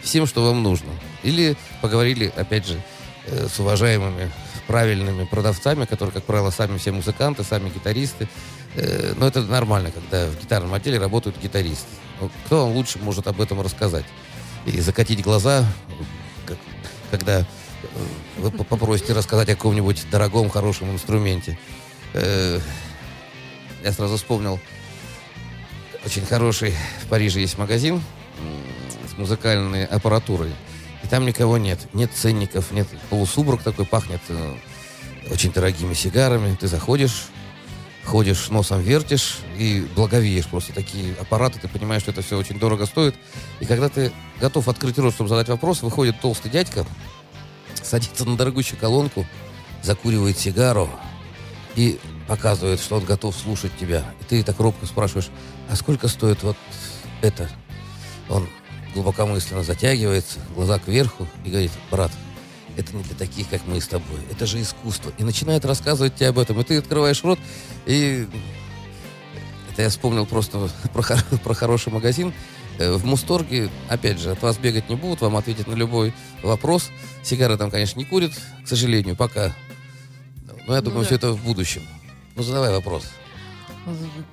[0.00, 0.90] всем, что вам нужно.
[1.24, 2.80] Или поговорили, опять же,
[3.26, 4.30] э, с уважаемыми,
[4.66, 8.28] правильными продавцами, которые, как правило, сами все музыканты, сами гитаристы.
[8.74, 11.86] Э, Но это нормально, когда в гитарном отделе работают гитаристы.
[12.46, 14.04] Кто вам лучше может об этом рассказать?
[14.66, 15.64] И закатить глаза,
[17.10, 17.44] когда э,
[18.38, 21.58] вы по- попросите рассказать о каком-нибудь дорогом, хорошем инструменте.
[22.14, 22.58] Э,
[23.82, 24.58] Я сразу вспомнил,
[26.04, 28.02] очень хороший в Париже есть магазин
[29.14, 30.52] с музыкальной аппаратурой.
[31.14, 31.78] Там никого нет.
[31.92, 34.56] Нет ценников, нет полусубрак такой, пахнет э,
[35.30, 36.56] очень дорогими сигарами.
[36.56, 37.26] Ты заходишь,
[38.04, 40.46] ходишь, носом вертишь и благовеешь.
[40.46, 43.14] Просто такие аппараты, ты понимаешь, что это все очень дорого стоит.
[43.60, 44.10] И когда ты
[44.40, 46.84] готов открыть рот, чтобы задать вопрос, выходит толстый дядька,
[47.80, 49.24] садится на дорогущую колонку,
[49.84, 50.90] закуривает сигару
[51.76, 54.04] и показывает, что он готов слушать тебя.
[54.20, 55.28] И ты так робко спрашиваешь,
[55.70, 56.56] а сколько стоит вот
[57.22, 57.48] это?
[58.28, 58.48] Он
[58.94, 62.12] глубокомысленно затягивается, глаза кверху и говорит, брат,
[62.76, 64.18] это не для таких, как мы с тобой.
[64.30, 65.12] Это же искусство.
[65.18, 66.60] И начинает рассказывать тебе об этом.
[66.60, 67.38] И ты открываешь рот,
[67.86, 68.26] и
[69.72, 72.32] это я вспомнил просто про, хор- про хороший магазин.
[72.78, 76.90] Э, В Мусторге, опять же, от вас бегать не будут, вам ответят на любой вопрос.
[77.22, 78.32] Сигары там, конечно, не курят,
[78.64, 79.54] к сожалению, пока.
[80.66, 81.06] Но я думаю, да.
[81.06, 81.82] все это в будущем.
[82.36, 83.04] Ну, задавай вопрос.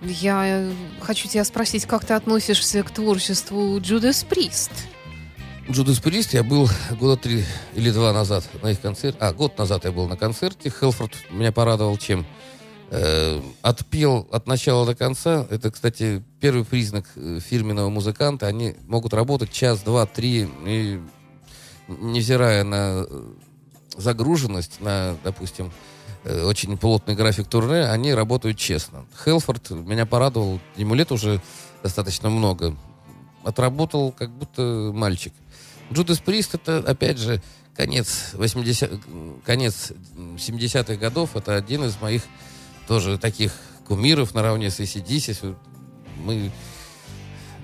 [0.02, 4.72] Я э, хочу тебя спросить, как ты относишься к творчеству Джудас Прист?
[5.70, 9.18] Джудас Прист, я был года три или два назад на их концерте.
[9.20, 10.70] А, год назад я был на концерте.
[10.70, 12.26] Хелфорд меня порадовал чем?
[12.89, 15.47] Э, отпел от начала до конца.
[15.49, 18.47] Это, кстати, первый признак э, фирменного музыканта.
[18.47, 20.99] Они могут работать час, два, три и
[21.88, 23.34] невзирая на э,
[23.95, 25.72] загруженность, на, допустим,
[26.26, 29.05] очень плотный график турне, они работают честно.
[29.24, 31.41] Хелфорд меня порадовал, ему лет уже
[31.84, 32.76] достаточно много.
[33.43, 35.34] Отработал как будто мальчик.
[35.91, 37.41] Джудас Прист это, опять же,
[37.76, 39.01] конец 80
[39.43, 41.36] конец 70-х годов.
[41.36, 42.24] Это один из моих
[42.88, 43.51] тоже таких
[43.88, 45.55] кумиров наравне с ACDC.
[46.17, 46.51] Мы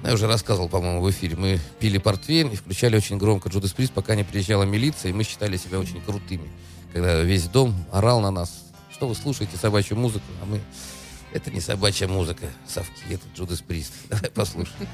[0.04, 1.36] я уже рассказывал, по-моему, в эфире.
[1.36, 5.24] Мы пили портвейн и включали очень громко Джудас Прист, пока не приезжала милиция, и мы
[5.24, 6.50] считали себя очень крутыми.
[6.98, 10.60] Когда весь дом орал на нас, что вы слушаете собачью музыку, а мы...
[11.32, 13.94] Это не собачья музыка, совки, это Джудас Прист.
[14.10, 14.88] Давай послушаем.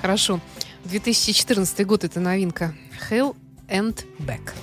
[0.00, 0.40] Хорошо.
[0.84, 2.74] 2014 год это новинка.
[3.10, 3.36] Hell
[3.68, 4.54] and Back.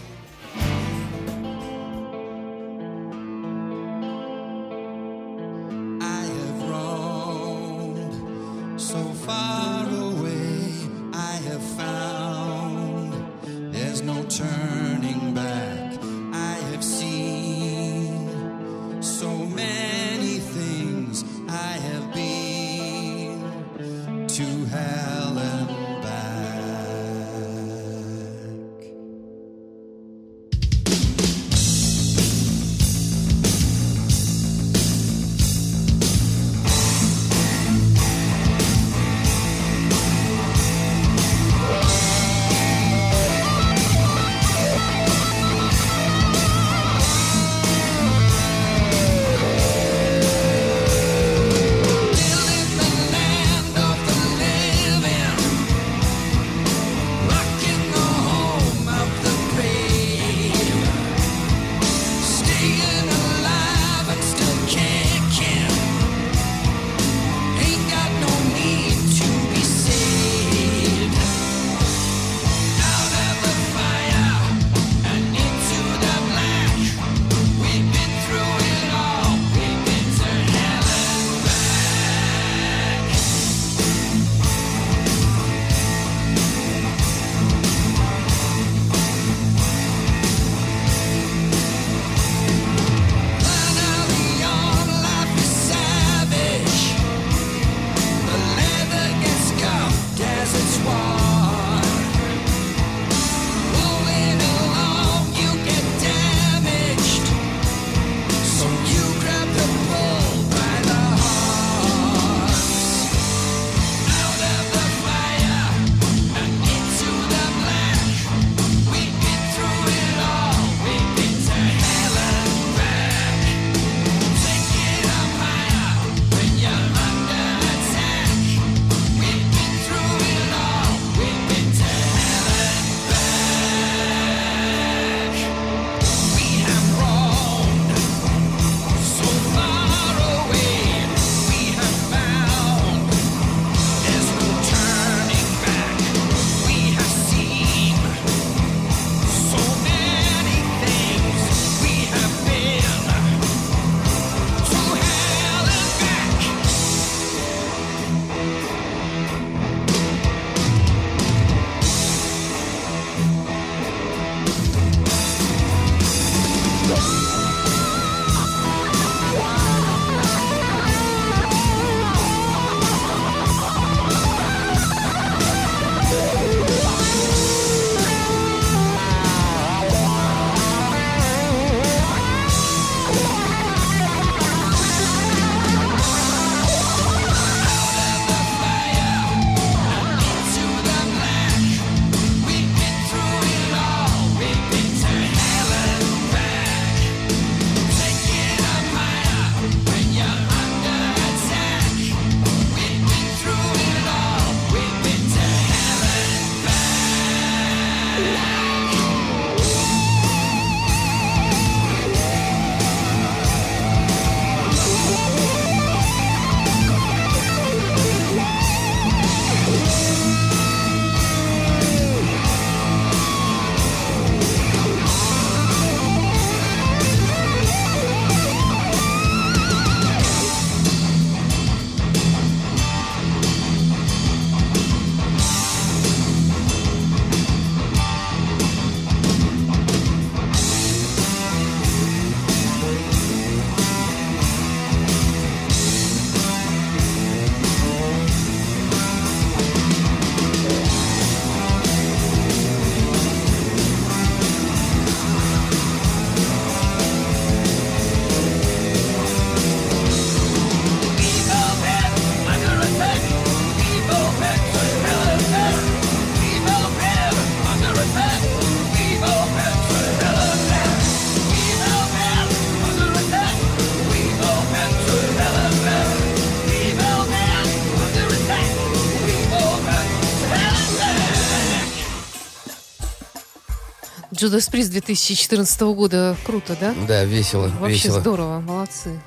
[284.41, 286.35] Джудас Приз 2014 года.
[286.43, 286.95] Круто, да?
[287.07, 288.21] Да, весело, Вообще весело.
[288.21, 289.21] здорово, молодцы.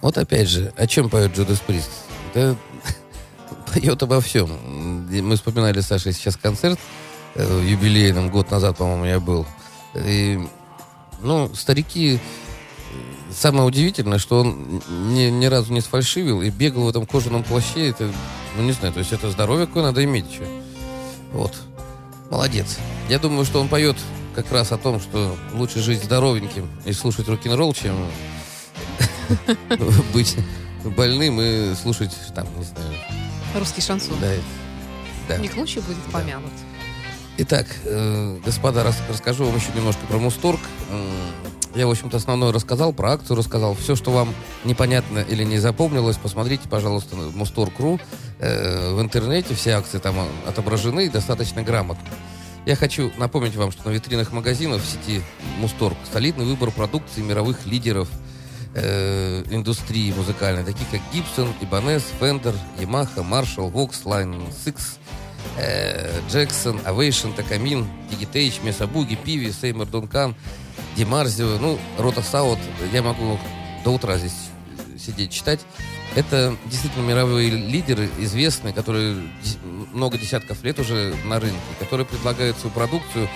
[0.00, 1.90] Вот опять же, о чем поет Джудас Прист?
[2.34, 2.56] Да
[3.72, 4.50] поет обо всем.
[5.08, 6.80] Мы вспоминали с Сашей сейчас концерт
[7.36, 9.46] э, юбилейным, год назад, по-моему, я был.
[9.94, 10.40] И,
[11.22, 14.82] ну, старики, э, самое удивительное, что он
[15.14, 17.90] ни, ни разу не сфальшивил и бегал в этом кожаном плаще.
[17.90, 18.10] Это,
[18.56, 20.44] ну, не знаю, то есть это здоровье какое надо иметь еще.
[21.32, 21.54] Вот.
[22.30, 22.78] Молодец.
[23.08, 23.96] Я думаю, что он поет
[24.34, 27.96] как раз о том, что лучше жить здоровеньким и слушать рок-н-ролл, чем
[30.12, 30.36] быть
[30.84, 32.92] больным и слушать, там, не знаю,
[33.54, 34.16] Русский шансон.
[34.20, 34.32] да,
[35.28, 35.36] да.
[35.38, 36.52] Не к лучше будет помянут.
[37.38, 40.60] Итак, э, господа, рас- расскажу вам еще немножко про Мусторг.
[41.76, 43.74] Я, в общем-то, основное рассказал, про акцию рассказал.
[43.74, 48.00] Все, что вам непонятно или не запомнилось, посмотрите, пожалуйста, на Мусторг.ру.
[48.38, 52.08] Э, В интернете все акции там э, отображены достаточно грамотно.
[52.64, 55.22] Я хочу напомнить вам, что на витринах магазинов в сети
[55.58, 58.08] Мусторг солидный выбор продукции мировых лидеров
[58.74, 64.78] э, индустрии музыкальной, таких как Gibson, Ibanez, Fender, Yamaha, Marshall, Vox, Line 6,
[65.58, 70.34] э, Jackson, Ovation, Takamine, Digitech, Mesa Boogie, Peavey, Seymour Duncan,
[70.96, 72.58] DiMarzio, ну, Rotosound,
[72.92, 73.38] я могу
[73.84, 74.32] до утра здесь
[74.98, 75.60] сидеть читать.
[76.14, 79.16] Это действительно мировые лидеры, известные, которые
[79.92, 83.28] много десятков лет уже на рынке, которые предлагают свою продукцию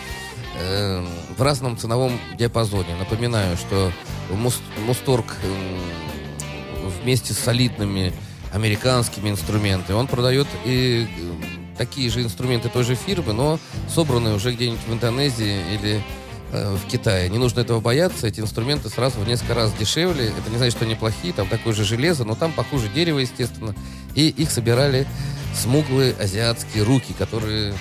[0.58, 1.06] э,
[1.36, 2.96] в разном ценовом диапазоне.
[2.98, 3.92] Напоминаю, что
[4.30, 8.14] Мус- Мусторг м, вместе с солидными
[8.54, 13.58] американскими инструментами, он продает и э, такие же инструменты той же фирмы, но
[13.88, 16.00] собранные уже где-нибудь в Индонезии или э,
[16.52, 17.28] в Китае.
[17.28, 20.26] Не нужно этого бояться, эти инструменты сразу в несколько раз дешевле.
[20.36, 23.74] Это не значит, что они плохие, там такое же железо, но там похуже дерево, естественно.
[24.14, 25.06] И их собирали
[25.54, 27.74] смуглые азиатские руки, которые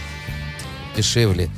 [0.95, 1.49] дешевле.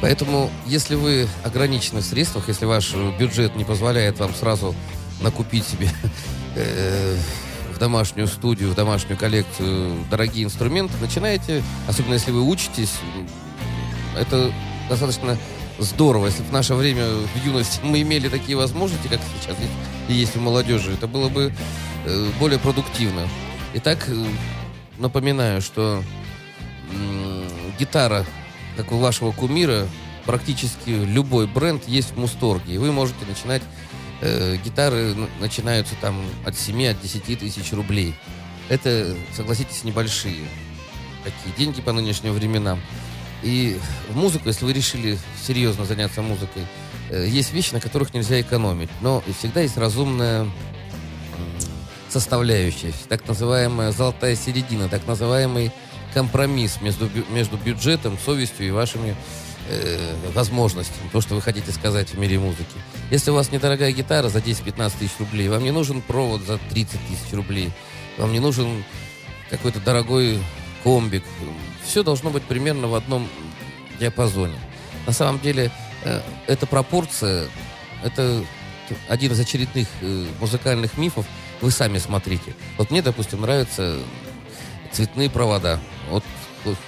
[0.00, 4.74] Поэтому, если вы ограничены в средствах, если ваш э, бюджет не позволяет вам сразу
[5.20, 5.90] накупить себе
[6.54, 7.16] э,
[7.74, 12.92] в домашнюю студию, в домашнюю коллекцию дорогие инструменты, начинайте, особенно если вы учитесь,
[14.16, 14.52] это
[14.88, 15.36] достаточно
[15.78, 16.26] здорово.
[16.26, 19.56] Если в наше время, в юности, мы имели такие возможности, как сейчас
[20.08, 21.52] есть, у молодежи, это было бы
[22.04, 23.28] э, более продуктивно.
[23.74, 24.24] Итак, э,
[24.98, 26.02] напоминаю, что
[27.78, 28.24] гитара,
[28.76, 29.86] как у вашего кумира,
[30.24, 32.74] практически любой бренд есть в Мусторге.
[32.74, 33.62] И вы можете начинать,
[34.20, 38.14] э, гитары н- начинаются там от 7, от 10 тысяч рублей.
[38.68, 40.46] Это, согласитесь, небольшие
[41.24, 42.80] такие деньги по нынешним временам.
[43.42, 43.78] И
[44.08, 46.66] в музыку, если вы решили серьезно заняться музыкой,
[47.10, 48.90] э, есть вещи, на которых нельзя экономить.
[49.00, 50.46] Но всегда есть разумная
[52.08, 55.72] составляющая, так называемая золотая середина, так называемый
[56.14, 59.14] компромисс между, между бюджетом, совестью и вашими
[59.68, 62.76] э, возможностями, то, что вы хотите сказать в мире музыки.
[63.10, 66.92] Если у вас недорогая гитара за 10-15 тысяч рублей, вам не нужен провод за 30
[67.08, 67.70] тысяч рублей,
[68.16, 68.84] вам не нужен
[69.50, 70.38] какой-то дорогой
[70.82, 71.24] комбик.
[71.84, 73.28] Все должно быть примерно в одном
[73.98, 74.58] диапазоне.
[75.06, 75.70] На самом деле,
[76.04, 77.48] э, эта пропорция,
[78.02, 78.44] это
[79.08, 81.26] один из очередных э, музыкальных мифов.
[81.60, 82.54] Вы сами смотрите.
[82.76, 83.98] Вот мне, допустим, нравятся
[84.92, 85.80] цветные провода.
[86.10, 86.24] Вот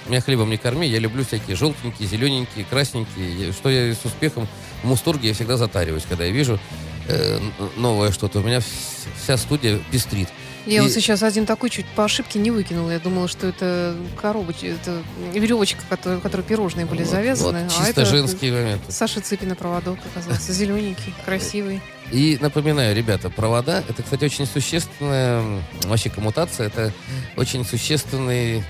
[0.07, 3.51] меня хлебом не корми, я люблю всякие желтенькие, зелененькие, красненькие.
[3.51, 4.47] Что я с успехом
[4.83, 6.59] в Мусторге я всегда затариваюсь, когда я вижу
[7.07, 7.39] э,
[7.77, 8.39] новое что-то.
[8.39, 10.29] У меня вс- вся студия пестрит.
[10.65, 12.91] Я И- вот сейчас один такой чуть по ошибке не выкинула.
[12.91, 15.01] Я думала, что это коробочка, это
[15.33, 17.63] веревочка, которой, которой пирожные были Вот- завязаны.
[17.63, 18.91] вот а чисто это женские моменты.
[18.91, 20.53] Саша Цыпина проводок оказался.
[20.53, 21.81] Зелененький, красивый.
[22.11, 25.43] И напоминаю, ребята, провода это, кстати, очень существенная
[25.85, 26.91] вообще коммутация, это
[27.37, 28.63] очень существенный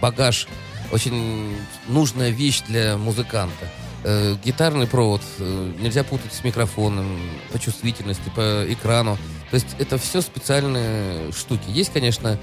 [0.00, 0.46] багаж,
[0.92, 1.54] очень
[1.88, 3.68] нужная вещь для музыканта.
[4.04, 7.20] Э, гитарный провод э, нельзя путать с микрофоном
[7.52, 9.16] по чувствительности, по экрану.
[9.50, 11.62] То есть это все специальные штуки.
[11.68, 12.36] Есть, конечно,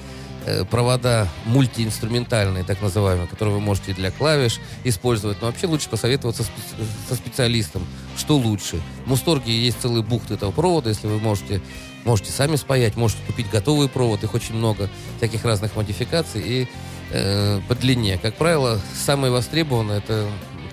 [0.45, 5.41] э, провода мультиинструментальные, так называемые, которые вы можете для клавиш использовать.
[5.41, 7.86] Но вообще лучше посоветоваться спе- со специалистом,
[8.16, 8.82] что лучше.
[9.03, 11.62] В Мусторге есть целый бухт этого провода, если вы можете,
[12.05, 16.68] можете сами спаять, можете купить готовый провод, их очень много, всяких разных модификаций и
[17.12, 18.18] э, по длине.
[18.18, 20.26] Как правило, самые востребованные это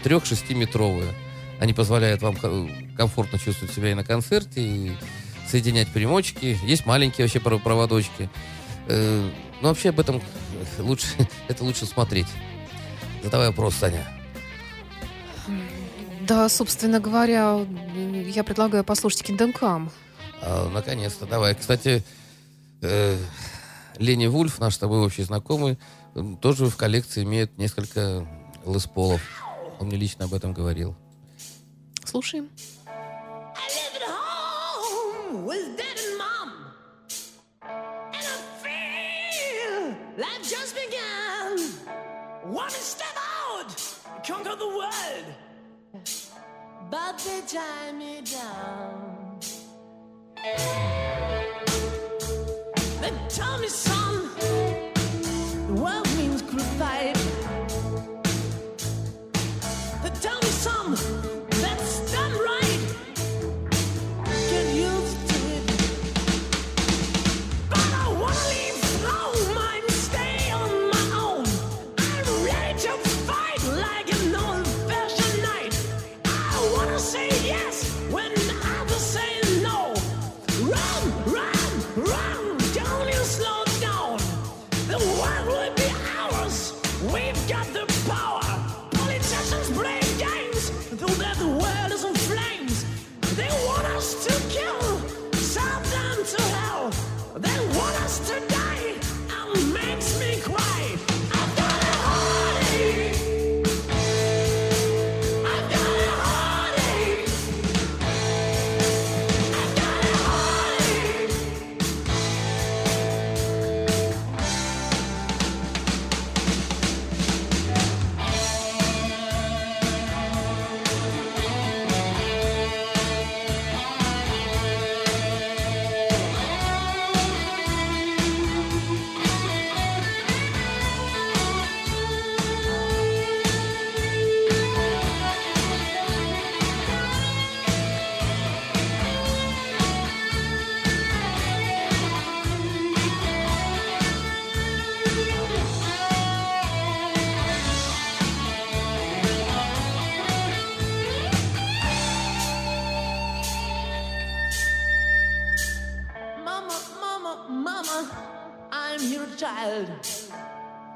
[0.05, 1.13] 3-6 метровые.
[1.59, 4.93] Они позволяют вам ко- комфортно чувствовать себя и на концерте, и
[5.49, 6.59] соединять примочки.
[6.65, 8.29] Есть маленькие вообще про- проводочки.
[8.89, 9.31] Э,
[9.63, 10.23] но вообще об этом
[10.79, 11.07] лучше,
[11.49, 12.29] это лучше смотреть.
[13.23, 14.07] Задавай вопрос, Саня.
[16.23, 17.65] Да, собственно говоря,
[18.27, 19.25] я предлагаю послушать.
[20.43, 21.55] А, наконец-то, давай.
[21.55, 22.03] Кстати,
[22.83, 23.17] э,
[23.99, 25.79] Лени Вульф, наш с тобой общий знакомый,
[26.41, 28.27] тоже в коллекции имеет несколько
[28.67, 29.21] лесполов.
[29.79, 30.95] Он мне лично об этом говорил.
[32.05, 32.51] Слушаем.
[44.27, 45.27] Conquer the world.
[46.91, 49.39] But they tie me down.
[53.01, 54.31] They tell me, son,
[55.68, 57.16] the world means crucified.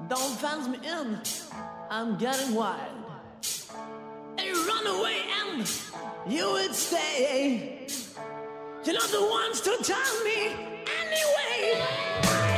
[0.09, 1.21] Don't fence me in,
[1.91, 2.79] I'm getting wild.
[4.39, 5.71] Hey, run away and
[6.27, 7.87] you would stay.
[8.85, 10.47] You're not the ones to tell me
[11.05, 12.50] anyway.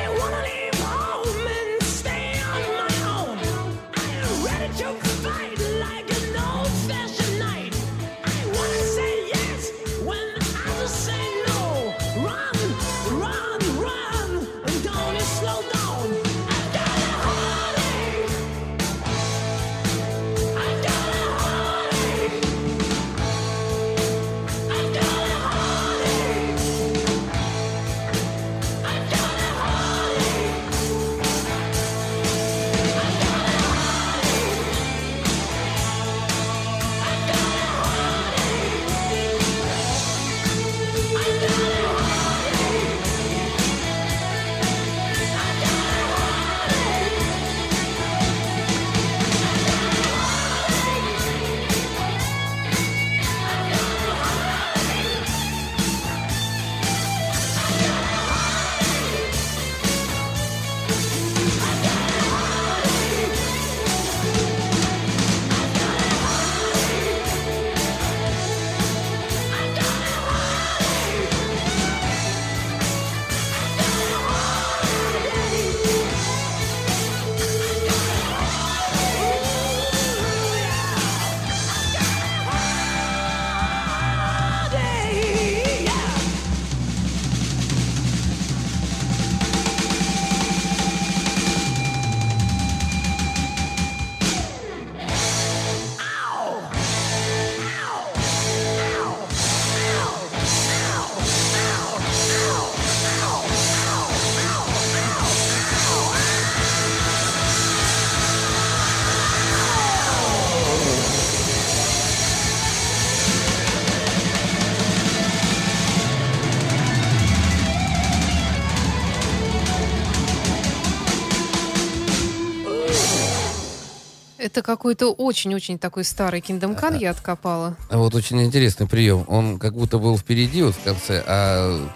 [124.52, 127.74] Это какой-то очень-очень такой старый Kingdom Come я откопала.
[127.88, 129.24] А вот очень интересный прием.
[129.26, 131.88] Он как будто был впереди вот в конце, а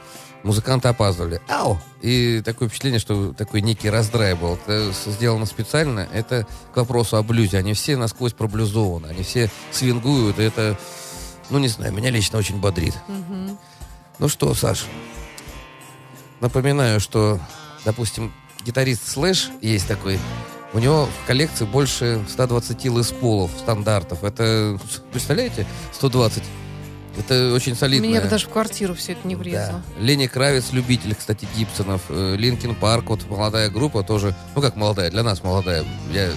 [0.42, 1.42] музыканты опаздывали.
[1.50, 1.78] Ау!
[2.00, 4.54] И такое впечатление, что такой некий раздрай был.
[4.54, 6.08] Это сделано специально.
[6.14, 7.58] Это к вопросу о блюзе.
[7.58, 9.08] Они все насквозь проблюзованы.
[9.08, 10.38] Они все свингуют.
[10.38, 10.78] И это,
[11.50, 12.94] ну не знаю, меня лично очень бодрит.
[14.18, 14.86] Ну что, Саш,
[16.40, 17.38] напоминаю, что,
[17.84, 18.32] допустим,
[18.64, 20.18] гитарист Слэш есть такой
[20.76, 24.22] У него в коллекции больше 120 Les Paul ов, стандартов.
[24.22, 24.78] Это,
[25.10, 26.42] представляете, 120?
[27.18, 28.06] Это очень солидно.
[28.06, 29.82] Мне бы даже в квартиру все это не влезло.
[29.96, 30.04] Да.
[30.04, 32.02] Ленни Кравиц, любитель, кстати, Гибсонов.
[32.10, 34.34] Э, Linkin Park, вот молодая группа тоже.
[34.54, 35.82] Ну, как молодая, для нас молодая.
[36.12, 36.28] Я,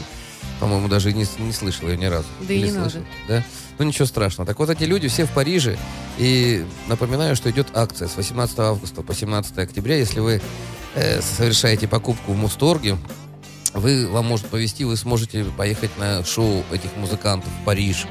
[0.61, 2.27] по-моему, даже не, не слышал ее ни разу.
[2.47, 2.91] Да и Или не надо.
[2.91, 3.07] слышал?
[3.27, 3.43] Да?
[3.77, 4.47] Ну, ничего страшного.
[4.47, 5.77] Так вот, эти люди все в Париже.
[6.17, 9.97] И напоминаю, что идет акция с 18 августа по 17 октября.
[9.97, 10.41] Если вы
[10.95, 12.97] э, совершаете покупку в Мусторге,
[13.74, 18.05] вы, вам может повезти, вы сможете поехать на шоу этих музыкантов в Париж.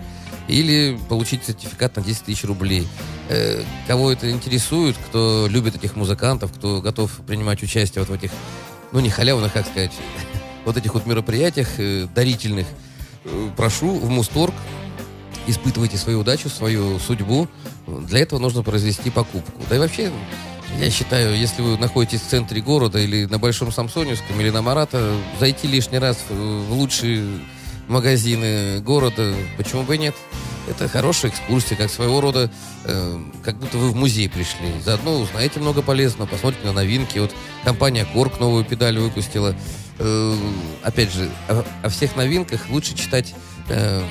[0.47, 2.89] Или получить сертификат на 10 тысяч рублей.
[3.29, 8.31] Э, кого это интересует, кто любит этих музыкантов, кто готов принимать участие вот в этих,
[8.93, 9.93] ну не халявных, как сказать,
[10.65, 12.67] вот этих вот мероприятиях э, дарительных,
[13.25, 14.55] э, прошу в Мусторг,
[15.47, 17.49] испытывайте свою удачу, свою судьбу.
[17.87, 19.61] Для этого нужно произвести покупку.
[19.69, 20.11] Да и вообще,
[20.77, 25.13] я считаю, если вы находитесь в центре города или на Большом Самсоневском или на Марата,
[25.41, 27.27] зайти лишний раз в, лучшие
[27.89, 30.15] магазины города, почему бы и нет?
[30.69, 32.51] Это хорошая экскурсия, как своего рода,
[32.85, 34.69] э, как будто вы в музей пришли.
[34.85, 37.19] Заодно узнаете много полезного, посмотрите на новинки.
[37.19, 39.57] Вот компания Корк новую педаль выпустила.
[39.99, 40.37] Э,
[40.83, 43.35] опять же, о, о всех новинках лучше читать,
[43.69, 44.03] э,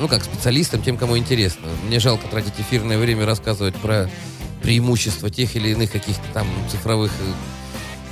[0.00, 1.68] ну, как специалистам, тем, кому интересно.
[1.86, 4.10] Мне жалко тратить эфирное время рассказывать про
[4.62, 7.10] преимущества тех или иных каких-то там цифровых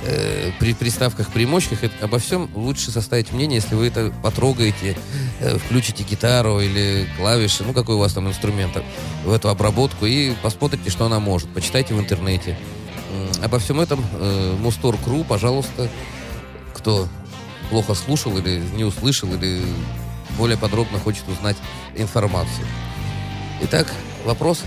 [0.03, 1.83] э, при приставках, примочках.
[1.83, 4.97] Это, обо всем лучше составить мнение, если вы это потрогаете,
[5.39, 8.77] э, включите гитару или клавиши, ну какой у вас там инструмент,
[9.25, 11.49] в эту обработку и посмотрите, что она может.
[11.53, 12.57] Почитайте в интернете.
[13.11, 15.89] М, Обо всем этом э, Мустор.ру, пожалуйста,
[16.73, 17.07] кто
[17.69, 19.61] плохо слушал или не услышал, или
[20.37, 21.57] более подробно хочет узнать
[21.95, 22.65] информацию.
[23.61, 23.87] Итак,
[24.25, 24.63] вопрос?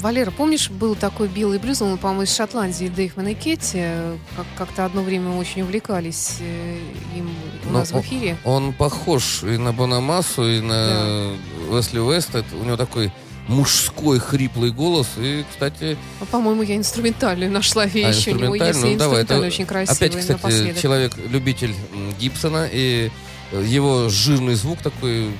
[0.00, 4.46] Валера, помнишь, был такой и Блюз, он, по-моему, из Шотландии, Дэйвман и Кетти, э, как-
[4.56, 6.78] как-то одно время очень увлекались э,
[7.16, 7.30] им
[7.64, 8.36] у Ну, нас в эфире.
[8.44, 11.32] Он похож и на Бонамассу, и на
[11.70, 12.38] Уэсли Уэста.
[12.38, 13.12] Это у него такой
[13.48, 15.08] мужской хриплый голос.
[15.18, 18.54] И, кстати, А, По-моему, я инструментальную нашла вещь у него.
[18.54, 20.80] Если ну, давай, это очень красивая опять, кстати, напоследок.
[20.82, 21.74] человек-любитель
[22.18, 23.10] Гибсона, и
[23.52, 25.30] э, его жирный звук такой...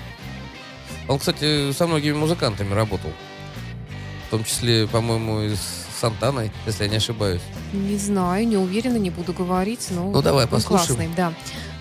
[1.08, 3.10] Он, кстати, со многими музыкантами работал.
[4.32, 5.60] В том числе, по-моему, и с
[6.00, 7.42] Сантаной, если я не ошибаюсь.
[7.74, 9.88] Не знаю, не уверена, не буду говорить.
[9.90, 10.86] Но Ну, давай, послушаем.
[10.86, 11.34] классный, да.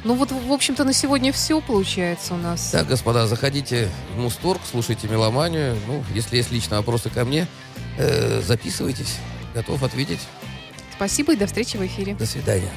[0.04, 2.72] Ну вот, в общем-то, на сегодня все получается у нас.
[2.72, 3.88] Так, господа, заходите
[4.18, 5.78] в Мусторг, слушайте меломанию.
[5.88, 7.48] Ну, если есть личные вопросы ко мне,
[7.98, 9.16] э, записывайтесь.
[9.56, 10.20] Готов ответить.
[10.94, 12.16] Спасибо и до встречи в эфире.
[12.16, 12.70] До свидания.